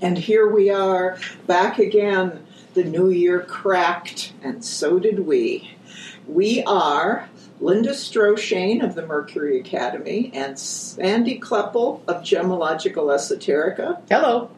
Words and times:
And 0.00 0.16
here 0.16 0.46
we 0.46 0.70
are, 0.70 1.18
back 1.46 1.78
again. 1.78 2.44
The 2.74 2.84
new 2.84 3.08
year 3.08 3.40
cracked, 3.40 4.32
and 4.42 4.64
so 4.64 5.00
did 5.00 5.26
we. 5.26 5.76
We 6.28 6.62
are 6.62 7.28
Linda 7.60 7.90
Stroshane 7.90 8.84
of 8.84 8.94
the 8.94 9.04
Mercury 9.04 9.58
Academy 9.58 10.30
and 10.32 10.56
Sandy 10.56 11.40
Kleppel 11.40 12.02
of 12.06 12.22
Gemological 12.22 13.12
Esoterica. 13.12 14.00
Hello. 14.08 14.50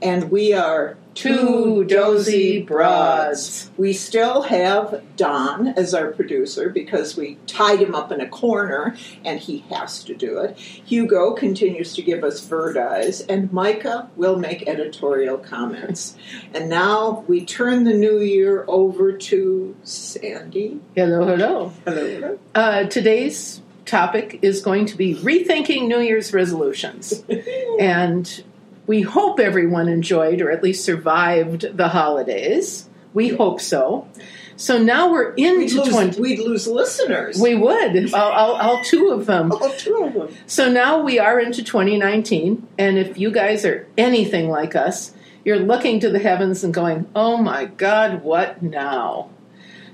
And 0.00 0.30
we 0.30 0.54
are 0.54 0.96
Two 1.16 1.84
dozy 1.84 2.60
broads. 2.60 3.70
We 3.78 3.94
still 3.94 4.42
have 4.42 5.02
Don 5.16 5.68
as 5.68 5.94
our 5.94 6.12
producer 6.12 6.68
because 6.68 7.16
we 7.16 7.38
tied 7.46 7.80
him 7.80 7.94
up 7.94 8.12
in 8.12 8.20
a 8.20 8.28
corner 8.28 8.94
and 9.24 9.40
he 9.40 9.60
has 9.70 10.04
to 10.04 10.14
do 10.14 10.38
it. 10.40 10.58
Hugo 10.58 11.32
continues 11.32 11.94
to 11.94 12.02
give 12.02 12.22
us 12.22 12.52
eyes, 12.52 13.22
and 13.22 13.50
Micah 13.50 14.10
will 14.16 14.38
make 14.38 14.68
editorial 14.68 15.38
comments. 15.38 16.18
and 16.52 16.68
now 16.68 17.24
we 17.26 17.44
turn 17.44 17.84
the 17.84 17.94
new 17.94 18.20
year 18.20 18.66
over 18.68 19.12
to 19.12 19.74
Sandy. 19.84 20.80
Hello, 20.94 21.26
hello. 21.26 21.72
Hello. 21.86 22.38
Uh, 22.54 22.84
today's 22.84 23.62
topic 23.86 24.40
is 24.42 24.60
going 24.60 24.84
to 24.84 24.96
be 24.96 25.14
rethinking 25.14 25.88
New 25.88 26.00
Year's 26.00 26.34
resolutions. 26.34 27.24
and 27.80 28.44
we 28.86 29.02
hope 29.02 29.40
everyone 29.40 29.88
enjoyed 29.88 30.40
or 30.40 30.50
at 30.50 30.62
least 30.62 30.84
survived 30.84 31.76
the 31.76 31.88
holidays. 31.88 32.88
We 33.14 33.28
hope 33.28 33.60
so. 33.60 34.08
So 34.56 34.78
now 34.78 35.10
we're 35.12 35.34
We'd 35.34 35.46
into 35.62 35.82
lose, 35.82 35.88
20. 35.88 36.20
we'd 36.20 36.38
lose 36.38 36.66
listeners. 36.66 37.40
We 37.40 37.54
would. 37.54 38.14
All, 38.14 38.32
all, 38.32 38.54
all 38.54 38.84
two 38.84 39.10
of 39.10 39.26
them. 39.26 39.52
All 39.52 39.70
two 39.70 40.04
of 40.04 40.14
them. 40.14 40.36
So 40.46 40.70
now 40.70 41.00
we 41.02 41.18
are 41.18 41.38
into 41.38 41.62
2019, 41.62 42.66
and 42.78 42.98
if 42.98 43.18
you 43.18 43.30
guys 43.30 43.66
are 43.66 43.86
anything 43.98 44.48
like 44.48 44.74
us, 44.74 45.12
you're 45.44 45.58
looking 45.58 46.00
to 46.00 46.10
the 46.10 46.18
heavens 46.18 46.64
and 46.64 46.72
going, 46.72 47.06
oh 47.14 47.36
my 47.36 47.66
God, 47.66 48.22
what 48.24 48.62
now? 48.62 49.28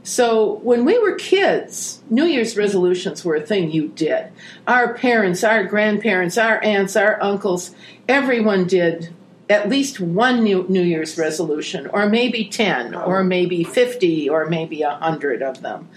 So 0.05 0.55
when 0.63 0.85
we 0.85 0.99
were 0.99 1.15
kids, 1.15 2.03
New 2.11 2.25
Year's 2.25 2.57
resolutions 2.57 3.25
were 3.25 3.37
a 3.37 3.41
thing 3.41 3.71
you 3.71 3.89
did. 3.89 4.33
Our 4.67 4.95
parents, 4.95 5.45
our 5.45 5.65
grandparents, 5.65 6.37
our 6.37 6.63
aunts, 6.63 6.97
our 6.97 7.23
uncles, 7.23 7.75
everyone 8.09 8.67
did 8.67 9.15
at 9.49 9.69
least 9.69 10.01
one 10.01 10.43
New, 10.43 10.67
New 10.69 10.83
Year's 10.83 11.19
resolution, 11.19 11.87
or 11.89 12.09
maybe 12.09 12.47
10, 12.47 12.95
or 12.95 13.23
maybe 13.23 13.63
50, 13.63 14.29
or 14.29 14.47
maybe 14.47 14.83
100 14.83 15.43
of 15.43 15.61
them. 15.61 15.89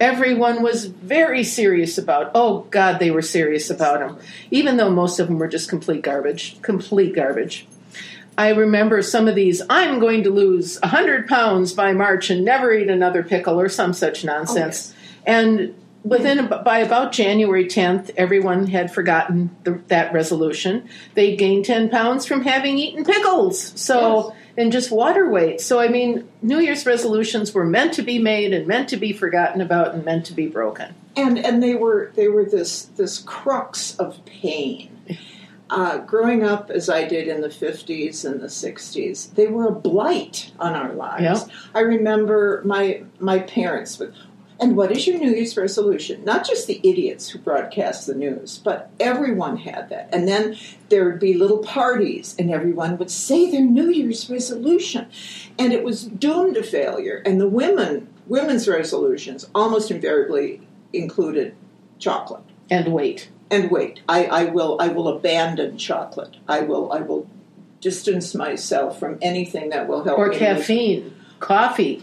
Everyone 0.00 0.62
was 0.62 0.86
very 0.86 1.44
serious 1.44 1.96
about, 1.96 2.32
oh 2.34 2.66
God, 2.70 2.98
they 2.98 3.12
were 3.12 3.22
serious 3.22 3.70
about 3.70 4.00
them, 4.00 4.18
even 4.50 4.76
though 4.76 4.90
most 4.90 5.20
of 5.20 5.28
them 5.28 5.38
were 5.38 5.48
just 5.48 5.68
complete 5.68 6.02
garbage, 6.02 6.60
complete 6.62 7.14
garbage. 7.14 7.66
I 8.36 8.50
remember 8.50 9.02
some 9.02 9.28
of 9.28 9.34
these, 9.34 9.62
I'm 9.70 10.00
going 10.00 10.24
to 10.24 10.30
lose 10.30 10.80
100 10.80 11.28
pounds 11.28 11.72
by 11.72 11.92
March 11.92 12.30
and 12.30 12.44
never 12.44 12.72
eat 12.72 12.88
another 12.88 13.22
pickle 13.22 13.60
or 13.60 13.68
some 13.68 13.92
such 13.92 14.24
nonsense. 14.24 14.92
Oh, 14.92 15.00
and 15.26 15.74
within 16.04 16.46
by 16.64 16.78
about 16.78 17.12
January 17.12 17.66
10th, 17.66 18.10
everyone 18.16 18.66
had 18.66 18.92
forgotten 18.92 19.54
the, 19.64 19.80
that 19.88 20.12
resolution. 20.12 20.88
They 21.14 21.36
gained 21.36 21.64
10 21.64 21.90
pounds 21.90 22.26
from 22.26 22.42
having 22.42 22.76
eaten 22.78 23.04
pickles. 23.04 23.72
So, 23.80 24.34
and 24.56 24.70
just 24.70 24.90
water 24.90 25.28
weight. 25.28 25.60
So, 25.60 25.80
I 25.80 25.88
mean, 25.88 26.28
New 26.42 26.60
Year's 26.60 26.86
resolutions 26.86 27.52
were 27.54 27.64
meant 27.64 27.94
to 27.94 28.02
be 28.02 28.18
made 28.18 28.52
and 28.52 28.66
meant 28.66 28.88
to 28.90 28.96
be 28.96 29.12
forgotten 29.12 29.60
about 29.60 29.94
and 29.94 30.04
meant 30.04 30.26
to 30.26 30.32
be 30.32 30.46
broken. 30.46 30.94
and 31.16 31.38
and 31.38 31.62
they 31.62 31.74
were 31.74 32.12
they 32.16 32.28
were 32.28 32.44
this 32.44 32.84
this 32.96 33.18
crux 33.20 33.96
of 33.96 34.24
pain. 34.26 34.93
Uh, 35.70 35.98
growing 35.98 36.44
up 36.44 36.70
as 36.70 36.90
I 36.90 37.04
did 37.04 37.26
in 37.26 37.40
the 37.40 37.48
50s 37.48 38.24
and 38.24 38.40
the 38.40 38.48
60s, 38.48 39.34
they 39.34 39.46
were 39.46 39.68
a 39.68 39.72
blight 39.72 40.52
on 40.58 40.74
our 40.74 40.92
lives. 40.92 41.22
Yeah. 41.22 41.56
I 41.74 41.80
remember 41.80 42.62
my 42.64 43.04
my 43.18 43.38
parents 43.38 43.98
would, 43.98 44.14
and 44.60 44.76
what 44.76 44.92
is 44.92 45.06
your 45.06 45.18
New 45.18 45.30
Year's 45.30 45.56
resolution? 45.56 46.22
Not 46.22 46.46
just 46.46 46.66
the 46.66 46.80
idiots 46.84 47.30
who 47.30 47.38
broadcast 47.38 48.06
the 48.06 48.14
news, 48.14 48.58
but 48.58 48.90
everyone 49.00 49.56
had 49.56 49.88
that. 49.88 50.10
And 50.12 50.28
then 50.28 50.56
there 50.90 51.06
would 51.06 51.18
be 51.18 51.32
little 51.32 51.62
parties, 51.62 52.36
and 52.38 52.50
everyone 52.50 52.98
would 52.98 53.10
say 53.10 53.50
their 53.50 53.62
New 53.62 53.88
Year's 53.88 54.28
resolution, 54.28 55.06
and 55.58 55.72
it 55.72 55.82
was 55.82 56.04
doomed 56.04 56.56
to 56.56 56.62
failure. 56.62 57.22
And 57.24 57.40
the 57.40 57.48
women 57.48 58.08
women's 58.26 58.68
resolutions 58.68 59.48
almost 59.54 59.90
invariably 59.90 60.60
included 60.92 61.54
chocolate 61.98 62.42
And 62.70 62.92
wait. 62.92 63.30
And 63.54 63.70
wait 63.70 64.00
I, 64.08 64.24
I 64.26 64.44
will 64.46 64.76
i 64.80 64.88
will 64.88 65.08
abandon 65.08 65.78
chocolate 65.78 66.36
i 66.48 66.60
will 66.60 66.92
i 66.92 67.00
will 67.00 67.28
distance 67.80 68.34
myself 68.34 68.98
from 68.98 69.18
anything 69.22 69.68
that 69.70 69.86
will 69.88 70.04
help 70.04 70.18
Or 70.18 70.28
me 70.28 70.38
caffeine, 70.38 71.14
coffee. 71.38 72.02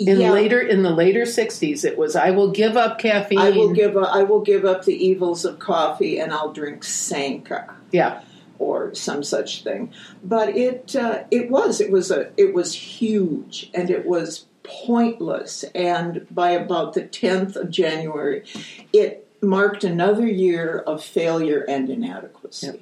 In 0.00 0.20
yeah, 0.20 0.30
later 0.32 0.60
in 0.60 0.82
the 0.82 0.90
later 0.90 1.22
60s, 1.22 1.84
it 1.84 1.96
was 1.98 2.14
I 2.16 2.30
will 2.30 2.50
give 2.50 2.76
up 2.76 2.98
caffeine. 2.98 3.38
i 3.38 3.50
will 3.50 3.72
give 3.72 3.96
up, 3.96 4.08
i 4.14 4.22
will 4.24 4.40
give 4.40 4.64
up 4.64 4.84
the 4.84 4.94
evils 4.94 5.44
of 5.44 5.58
coffee 5.60 6.18
and 6.20 6.32
i'll 6.32 6.52
drink 6.52 6.82
sanka 6.84 7.74
Yeah. 7.92 8.20
or 8.58 8.94
some 8.94 9.22
such 9.24 9.62
thing 9.64 9.92
but 10.24 10.56
it 10.56 10.94
uh, 10.96 11.22
it 11.30 11.50
was 11.50 11.80
it 11.80 11.90
was 11.92 12.10
a 12.10 12.30
it 12.36 12.52
was 12.54 12.74
huge 12.74 13.70
and 13.74 13.90
it 13.90 14.06
was 14.06 14.46
pointless 14.64 15.64
and 15.74 16.26
by 16.30 16.50
about 16.50 16.94
the 16.94 17.02
10th 17.02 17.54
of 17.56 17.70
january 17.70 18.44
it 18.92 19.27
marked 19.42 19.84
another 19.84 20.26
year 20.26 20.78
of 20.78 21.02
failure 21.02 21.64
and 21.68 21.88
inadequacy 21.90 22.66
Yep. 22.68 22.80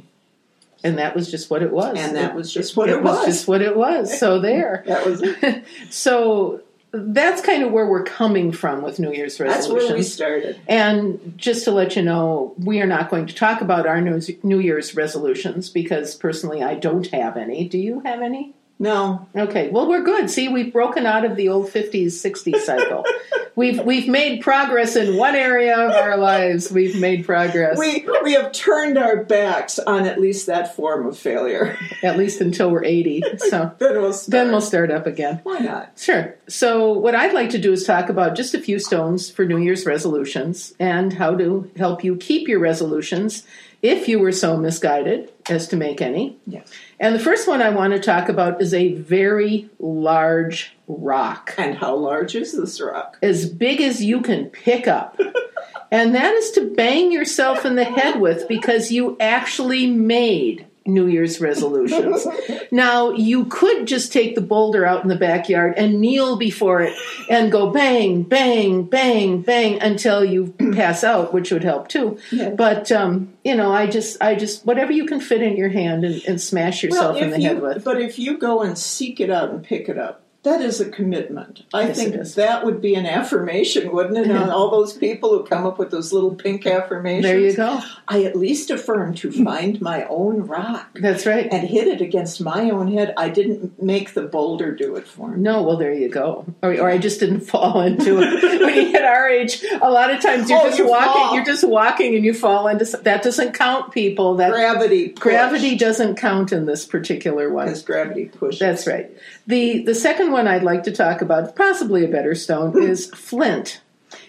And 0.84 0.98
that 0.98 1.16
was 1.16 1.30
just 1.30 1.50
what 1.50 1.62
it 1.62 1.72
was. 1.72 1.98
and 1.98 2.14
that 2.16 2.34
was 2.34 2.52
just 2.52 2.76
what 2.76 2.88
it 2.88 2.96
it, 2.96 3.02
was. 3.02 3.26
just 3.26 3.48
what 3.48 3.60
it 3.60 3.76
was. 3.76 4.18
So 4.20 4.38
there. 4.40 4.84
that 4.86 5.04
was 5.04 5.20
it. 5.22 5.64
so 5.90 6.60
that's 6.92 7.42
kind 7.42 7.62
of 7.62 7.72
where 7.72 7.86
we're 7.86 8.04
coming 8.04 8.52
from 8.52 8.82
with 8.82 8.98
New 8.98 9.12
Year's 9.12 9.40
resolutions. 9.40 9.68
That's 9.68 9.88
where 9.88 9.96
we 9.96 10.02
started. 10.02 10.60
And 10.68 11.34
just 11.36 11.64
to 11.64 11.72
let 11.72 11.96
you 11.96 12.02
know, 12.02 12.54
we 12.58 12.80
are 12.80 12.86
not 12.86 13.10
going 13.10 13.26
to 13.26 13.34
talk 13.34 13.60
about 13.60 13.86
our 13.86 14.00
New 14.00 14.58
Year's 14.60 14.94
resolutions 14.94 15.70
because 15.70 16.14
personally 16.14 16.62
I 16.62 16.74
don't 16.74 17.06
have 17.08 17.36
any. 17.36 17.68
Do 17.68 17.78
you 17.78 18.00
have 18.00 18.20
any? 18.20 18.54
No, 18.78 19.26
Okay, 19.34 19.70
well 19.70 19.88
we're 19.88 20.02
good. 20.02 20.28
See, 20.30 20.48
we've 20.48 20.72
broken 20.72 21.06
out 21.06 21.24
of 21.24 21.36
the 21.36 21.48
old 21.48 21.68
50s 21.68 22.06
60s 22.08 22.58
cycle. 22.60 23.04
we've 23.56 23.80
we've 23.82 24.06
made 24.06 24.42
progress 24.42 24.96
in 24.96 25.16
one 25.16 25.34
area 25.34 25.74
of 25.78 25.92
our 25.94 26.16
lives. 26.18 26.70
We've 26.70 26.98
made 27.00 27.24
progress. 27.24 27.78
we 27.78 28.06
we 28.22 28.34
have 28.34 28.52
turned 28.52 28.98
our 28.98 29.24
backs 29.24 29.78
on 29.78 30.04
at 30.06 30.20
least 30.20 30.46
that 30.46 30.76
form 30.76 31.06
of 31.06 31.16
failure. 31.18 31.78
at 32.02 32.18
least 32.18 32.42
until 32.42 32.70
we're 32.70 32.84
80. 32.84 33.22
So 33.48 33.72
then 33.78 34.00
we'll 34.02 34.12
start. 34.12 34.30
then 34.30 34.50
we'll 34.50 34.60
start 34.60 34.90
up 34.90 35.06
again. 35.06 35.40
Why 35.42 35.58
not? 35.60 35.92
Sure. 35.96 36.34
So, 36.48 36.92
what 36.92 37.14
I'd 37.14 37.32
like 37.32 37.50
to 37.50 37.58
do 37.58 37.72
is 37.72 37.84
talk 37.84 38.08
about 38.10 38.36
just 38.36 38.54
a 38.54 38.60
few 38.60 38.78
stones 38.78 39.30
for 39.30 39.46
New 39.46 39.58
Year's 39.58 39.86
resolutions 39.86 40.74
and 40.78 41.14
how 41.14 41.34
to 41.34 41.70
help 41.78 42.04
you 42.04 42.16
keep 42.16 42.46
your 42.46 42.58
resolutions 42.60 43.46
if 43.82 44.08
you 44.08 44.18
were 44.18 44.32
so 44.32 44.56
misguided 44.56 45.30
as 45.48 45.68
to 45.68 45.76
make 45.76 46.00
any. 46.00 46.36
Yes. 46.46 46.70
And 46.98 47.14
the 47.14 47.20
first 47.20 47.46
one 47.46 47.62
I 47.62 47.70
want 47.70 47.92
to 47.92 48.00
talk 48.00 48.28
about 48.28 48.60
is 48.60 48.72
a 48.74 48.94
very 48.94 49.68
large 49.78 50.76
rock, 50.88 51.54
And 51.58 51.76
how 51.76 51.94
large 51.96 52.34
is 52.34 52.56
this 52.56 52.80
rock? 52.80 53.18
as 53.22 53.48
big 53.48 53.80
as 53.80 54.02
you 54.02 54.20
can 54.22 54.46
pick 54.46 54.88
up. 54.88 55.20
and 55.90 56.14
that 56.14 56.34
is 56.34 56.50
to 56.52 56.72
bang 56.74 57.12
yourself 57.12 57.64
in 57.64 57.76
the 57.76 57.84
head 57.84 58.20
with 58.20 58.48
because 58.48 58.90
you 58.90 59.16
actually 59.20 59.86
made 59.86 60.66
New 60.86 61.06
Year's 61.06 61.40
resolutions. 61.40 62.26
Now, 62.72 63.12
you 63.12 63.44
could 63.44 63.86
just 63.86 64.12
take 64.12 64.34
the 64.34 64.40
boulder 64.40 64.84
out 64.84 65.02
in 65.02 65.08
the 65.08 65.16
backyard 65.16 65.74
and 65.76 66.00
kneel 66.00 66.36
before 66.36 66.82
it 66.82 66.94
and 67.30 67.52
go 67.52 67.70
bang, 67.70 68.24
bang, 68.24 68.82
bang, 68.82 69.42
bang 69.42 69.80
until 69.80 70.24
you 70.24 70.52
pass 70.74 71.04
out, 71.04 71.32
which 71.32 71.52
would 71.52 71.62
help 71.62 71.88
too. 71.88 72.18
Yeah. 72.32 72.50
But, 72.50 72.90
um, 72.90 73.32
you 73.44 73.54
know, 73.54 73.72
I 73.72 73.86
just, 73.86 74.20
I 74.20 74.34
just, 74.34 74.66
whatever 74.66 74.90
you 74.90 75.06
can 75.06 75.20
fit 75.20 75.42
in 75.42 75.56
your 75.56 75.68
hand 75.68 76.04
and, 76.04 76.22
and 76.26 76.40
smash 76.40 76.82
yourself 76.82 77.16
in 77.18 77.30
the 77.30 77.40
you, 77.40 77.48
head 77.48 77.62
with. 77.62 77.84
but 77.84 78.00
if 78.00 78.18
you 78.18 78.36
go 78.36 78.62
and 78.62 78.76
seek 78.76 79.20
it 79.20 79.30
out 79.30 79.50
and 79.50 79.62
pick 79.62 79.88
it 79.88 79.96
up, 79.96 80.25
that 80.46 80.62
is 80.62 80.80
a 80.80 80.88
commitment. 80.88 81.62
I 81.74 81.88
Yes, 81.88 81.96
think 81.98 82.16
that 82.34 82.64
would 82.64 82.80
be 82.80 82.94
an 82.94 83.04
affirmation, 83.06 83.92
wouldn't 83.92 84.16
it? 84.16 84.30
On 84.30 84.48
all 84.50 84.70
those 84.70 84.92
people 84.94 85.30
who 85.36 85.44
come 85.44 85.66
up 85.66 85.78
with 85.78 85.90
those 85.90 86.12
little 86.12 86.34
pink 86.34 86.66
affirmations. 86.66 87.24
There 87.24 87.38
you 87.38 87.54
go. 87.54 87.80
I 88.08 88.24
at 88.24 88.36
least 88.36 88.70
affirm 88.70 89.14
to 89.16 89.30
find 89.44 89.80
my 89.80 90.04
own 90.06 90.46
rock 90.46 90.98
That's 91.00 91.26
right. 91.26 91.48
and 91.52 91.66
hit 91.68 91.86
it 91.88 92.00
against 92.00 92.40
my 92.40 92.70
own 92.70 92.92
head. 92.92 93.12
I 93.16 93.28
didn't 93.28 93.82
make 93.82 94.14
the 94.14 94.22
boulder 94.22 94.72
do 94.74 94.96
it 94.96 95.06
for 95.06 95.28
me. 95.30 95.40
No, 95.42 95.62
well, 95.62 95.76
there 95.76 95.92
you 95.92 96.08
go. 96.08 96.44
Or, 96.62 96.72
or 96.80 96.88
I 96.88 96.98
just 96.98 97.20
didn't 97.20 97.40
fall 97.40 97.80
into 97.82 98.20
it. 98.20 98.42
when 98.62 98.74
you 98.74 98.86
hit 98.92 99.04
our 99.04 99.28
age, 99.28 99.62
a 99.82 99.90
lot 99.90 100.10
of 100.10 100.20
times 100.22 100.48
you're 100.48 100.60
Oh, 100.60 100.66
just 100.66 100.78
you 100.78 100.88
walking. 100.88 101.12
fall. 101.12 101.34
You're 101.34 101.44
just 101.44 101.66
walking, 101.68 102.14
and 102.14 102.24
you 102.24 102.32
fall 102.34 102.68
into 102.68 102.84
that. 103.02 103.22
Doesn't 103.22 103.52
count, 103.54 103.92
people. 103.92 104.36
That 104.36 104.50
Gravity, 104.52 105.08
push, 105.10 105.22
gravity 105.22 105.76
doesn't 105.76 106.16
count 106.16 106.52
in 106.52 106.66
this 106.66 106.84
particular 106.86 107.50
one. 107.52 107.66
because 107.66 107.82
gravity 107.82 108.26
pushes. 108.26 108.60
That's 108.60 108.86
right. 108.86 109.10
The 109.46 109.82
the 109.84 109.94
second 109.94 110.32
one 110.32 110.35
I'd 110.46 110.62
like 110.62 110.82
to 110.84 110.92
talk 110.92 111.22
about, 111.22 111.56
possibly 111.56 112.04
a 112.04 112.08
better 112.08 112.34
stone, 112.34 112.82
is 112.82 113.06
flint. 113.14 113.80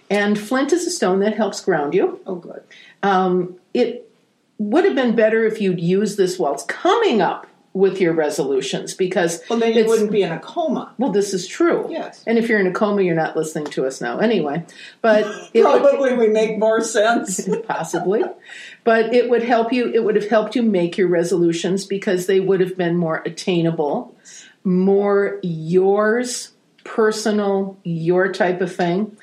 And 0.09 0.39
flint 0.39 0.71
is 0.71 0.87
a 0.87 0.91
stone 0.91 1.19
that 1.19 1.35
helps 1.35 1.59
ground 1.59 1.93
you. 1.93 2.19
Oh, 2.25 2.35
good. 2.35 2.63
Um, 3.03 3.55
it 3.73 4.09
would 4.57 4.85
have 4.85 4.95
been 4.95 5.15
better 5.15 5.45
if 5.45 5.59
you'd 5.61 5.79
used 5.81 6.17
this 6.17 6.39
while 6.39 6.53
it's 6.53 6.63
coming 6.63 7.21
up 7.21 7.45
with 7.73 8.01
your 8.01 8.11
resolutions 8.13 8.95
because 8.95 9.39
Well, 9.49 9.59
then 9.59 9.73
you 9.73 9.85
wouldn't 9.85 10.11
be 10.11 10.23
in 10.23 10.31
a 10.31 10.39
coma. 10.39 10.93
well, 10.97 11.11
this 11.11 11.31
is 11.31 11.45
true. 11.45 11.85
Yes. 11.91 12.23
And 12.25 12.39
if 12.39 12.49
you're 12.49 12.59
in 12.59 12.65
a 12.65 12.71
coma, 12.71 13.03
you're 13.03 13.13
not 13.13 13.37
listening 13.37 13.65
to 13.71 13.85
us 13.85 14.01
now 14.01 14.17
anyway. 14.17 14.65
But 15.01 15.25
it 15.53 15.63
would, 15.63 15.81
Probably 15.81 16.13
we 16.13 16.27
make 16.27 16.57
more 16.57 16.81
sense. 16.81 17.47
possibly, 17.67 18.23
but 18.83 19.13
it 19.13 19.29
would 19.29 19.43
help 19.43 19.71
you. 19.71 19.91
It 19.93 20.03
would 20.03 20.15
have 20.15 20.27
helped 20.27 20.55
you 20.55 20.63
make 20.63 20.97
your 20.97 21.07
resolutions 21.07 21.85
because 21.85 22.25
they 22.25 22.39
would 22.39 22.61
have 22.61 22.75
been 22.77 22.95
more 22.95 23.21
attainable, 23.25 24.15
more 24.67 25.39
yours, 25.43 26.51
personal, 26.83 27.79
your 27.83 28.33
type 28.33 28.59
of 28.59 28.75
thing. 28.75 29.15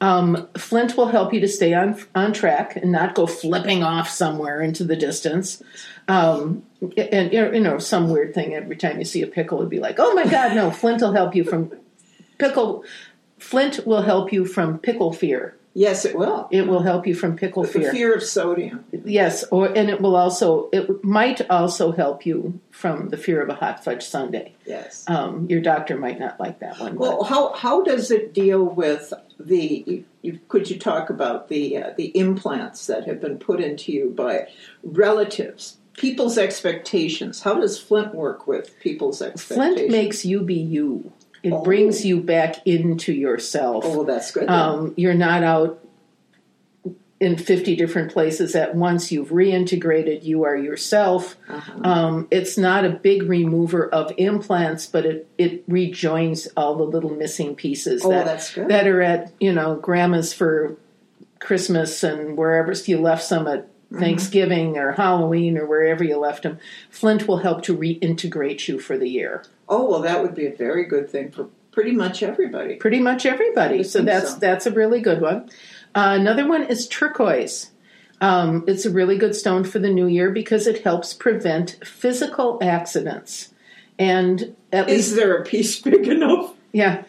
Um, 0.00 0.48
Flint 0.56 0.96
will 0.96 1.06
help 1.06 1.32
you 1.32 1.40
to 1.40 1.48
stay 1.48 1.72
on 1.72 2.00
on 2.14 2.32
track 2.32 2.76
and 2.76 2.90
not 2.90 3.14
go 3.14 3.26
flipping 3.26 3.82
off 3.84 4.10
somewhere 4.10 4.60
into 4.60 4.82
the 4.84 4.96
distance. 4.96 5.62
Um, 6.08 6.64
and 6.96 7.32
you 7.32 7.60
know, 7.60 7.78
some 7.78 8.10
weird 8.10 8.34
thing. 8.34 8.54
Every 8.54 8.76
time 8.76 8.98
you 8.98 9.04
see 9.04 9.22
a 9.22 9.26
pickle, 9.28 9.58
it'd 9.58 9.70
be 9.70 9.80
like, 9.80 9.96
"Oh 9.98 10.14
my 10.14 10.26
God, 10.26 10.54
no!" 10.54 10.70
Flint 10.70 11.00
will 11.00 11.12
help 11.12 11.34
you 11.34 11.44
from 11.44 11.72
pickle. 12.38 12.84
Flint 13.38 13.86
will 13.86 14.02
help 14.02 14.32
you 14.32 14.44
from 14.44 14.78
pickle 14.78 15.12
fear. 15.12 15.57
Yes, 15.74 16.04
it 16.04 16.16
will. 16.16 16.48
It 16.50 16.66
will 16.66 16.82
help 16.82 17.06
you 17.06 17.14
from 17.14 17.36
pickle 17.36 17.62
The 17.62 17.68
fear. 17.68 17.92
fear 17.92 18.14
of 18.14 18.22
sodium. 18.22 18.84
Yes, 19.04 19.44
or 19.50 19.66
and 19.66 19.88
it 19.90 20.00
will 20.00 20.16
also 20.16 20.68
it 20.72 21.04
might 21.04 21.48
also 21.50 21.92
help 21.92 22.26
you 22.26 22.60
from 22.70 23.08
the 23.08 23.16
fear 23.16 23.40
of 23.42 23.48
a 23.48 23.54
hot 23.54 23.84
fudge 23.84 24.04
sundae. 24.04 24.52
Yes. 24.66 25.04
Um, 25.08 25.46
your 25.48 25.60
doctor 25.60 25.96
might 25.96 26.18
not 26.18 26.38
like 26.38 26.58
that 26.60 26.78
one. 26.78 26.96
Well, 26.96 27.22
how 27.24 27.52
how 27.54 27.82
does 27.82 28.10
it 28.10 28.34
deal 28.34 28.64
with 28.64 29.12
the? 29.38 30.04
You, 30.22 30.40
could 30.48 30.68
you 30.68 30.78
talk 30.78 31.10
about 31.10 31.48
the 31.48 31.76
uh, 31.76 31.90
the 31.96 32.06
implants 32.18 32.86
that 32.86 33.06
have 33.06 33.20
been 33.20 33.38
put 33.38 33.60
into 33.60 33.92
you 33.92 34.10
by 34.10 34.48
relatives, 34.82 35.78
people's 35.94 36.36
expectations? 36.36 37.42
How 37.42 37.54
does 37.54 37.78
Flint 37.80 38.14
work 38.14 38.46
with 38.46 38.78
people's 38.80 39.22
expectations? 39.22 39.76
Flint 39.76 39.90
makes 39.90 40.24
you 40.24 40.40
be 40.42 40.54
you. 40.54 41.12
It 41.42 41.52
Oh. 41.52 41.62
brings 41.62 42.04
you 42.04 42.20
back 42.20 42.66
into 42.66 43.12
yourself. 43.12 43.84
Oh, 43.86 44.04
that's 44.04 44.30
good. 44.30 44.48
Um, 44.48 44.94
you're 44.96 45.14
not 45.14 45.42
out 45.42 45.84
in 47.20 47.36
50 47.36 47.74
different 47.74 48.12
places 48.12 48.54
at 48.54 48.74
once. 48.76 49.10
You've 49.10 49.30
reintegrated. 49.30 50.22
You 50.24 50.44
are 50.44 50.56
yourself. 50.56 51.36
Uh-huh. 51.48 51.80
Um, 51.82 52.28
it's 52.30 52.56
not 52.56 52.84
a 52.84 52.90
big 52.90 53.24
remover 53.24 53.88
of 53.88 54.12
implants, 54.18 54.86
but 54.86 55.04
it, 55.04 55.28
it 55.36 55.64
rejoins 55.66 56.46
all 56.56 56.76
the 56.76 56.84
little 56.84 57.10
missing 57.10 57.56
pieces 57.56 58.04
oh, 58.04 58.10
that, 58.10 58.24
that's 58.24 58.54
good. 58.54 58.68
that 58.68 58.86
are 58.86 59.02
at, 59.02 59.32
you 59.40 59.52
know, 59.52 59.74
grandma's 59.76 60.32
for 60.32 60.76
Christmas 61.40 62.02
and 62.04 62.36
wherever 62.36 62.72
you 62.72 63.00
left 63.00 63.24
some 63.24 63.46
at. 63.48 63.68
Thanksgiving 63.92 64.76
or 64.76 64.92
Halloween 64.92 65.56
or 65.56 65.66
wherever 65.66 66.04
you 66.04 66.18
left 66.18 66.42
them. 66.42 66.58
Flint 66.90 67.26
will 67.26 67.38
help 67.38 67.62
to 67.64 67.76
reintegrate 67.76 68.68
you 68.68 68.78
for 68.78 68.98
the 68.98 69.08
year. 69.08 69.44
oh, 69.68 69.88
well, 69.88 70.00
that 70.02 70.22
would 70.22 70.34
be 70.34 70.46
a 70.46 70.54
very 70.54 70.84
good 70.84 71.08
thing 71.10 71.30
for 71.30 71.48
pretty 71.72 71.92
much 71.92 72.22
everybody. 72.22 72.76
pretty 72.76 73.00
much 73.00 73.24
everybody. 73.24 73.82
So 73.84 74.02
that's 74.02 74.32
so. 74.32 74.38
that's 74.38 74.66
a 74.66 74.70
really 74.72 75.00
good 75.00 75.20
one. 75.20 75.48
Uh, 75.94 76.16
another 76.20 76.46
one 76.46 76.64
is 76.64 76.86
turquoise. 76.88 77.70
Um, 78.20 78.64
it's 78.66 78.84
a 78.84 78.90
really 78.90 79.16
good 79.16 79.34
stone 79.36 79.62
for 79.64 79.78
the 79.78 79.88
new 79.88 80.06
year 80.06 80.30
because 80.30 80.66
it 80.66 80.82
helps 80.82 81.14
prevent 81.14 81.78
physical 81.84 82.58
accidents. 82.60 83.54
And 83.98 84.56
at 84.72 84.88
Is 84.88 85.08
least, 85.10 85.16
there 85.16 85.36
a 85.36 85.44
piece 85.44 85.80
big 85.80 86.06
enough? 86.08 86.52
yeah, 86.72 87.04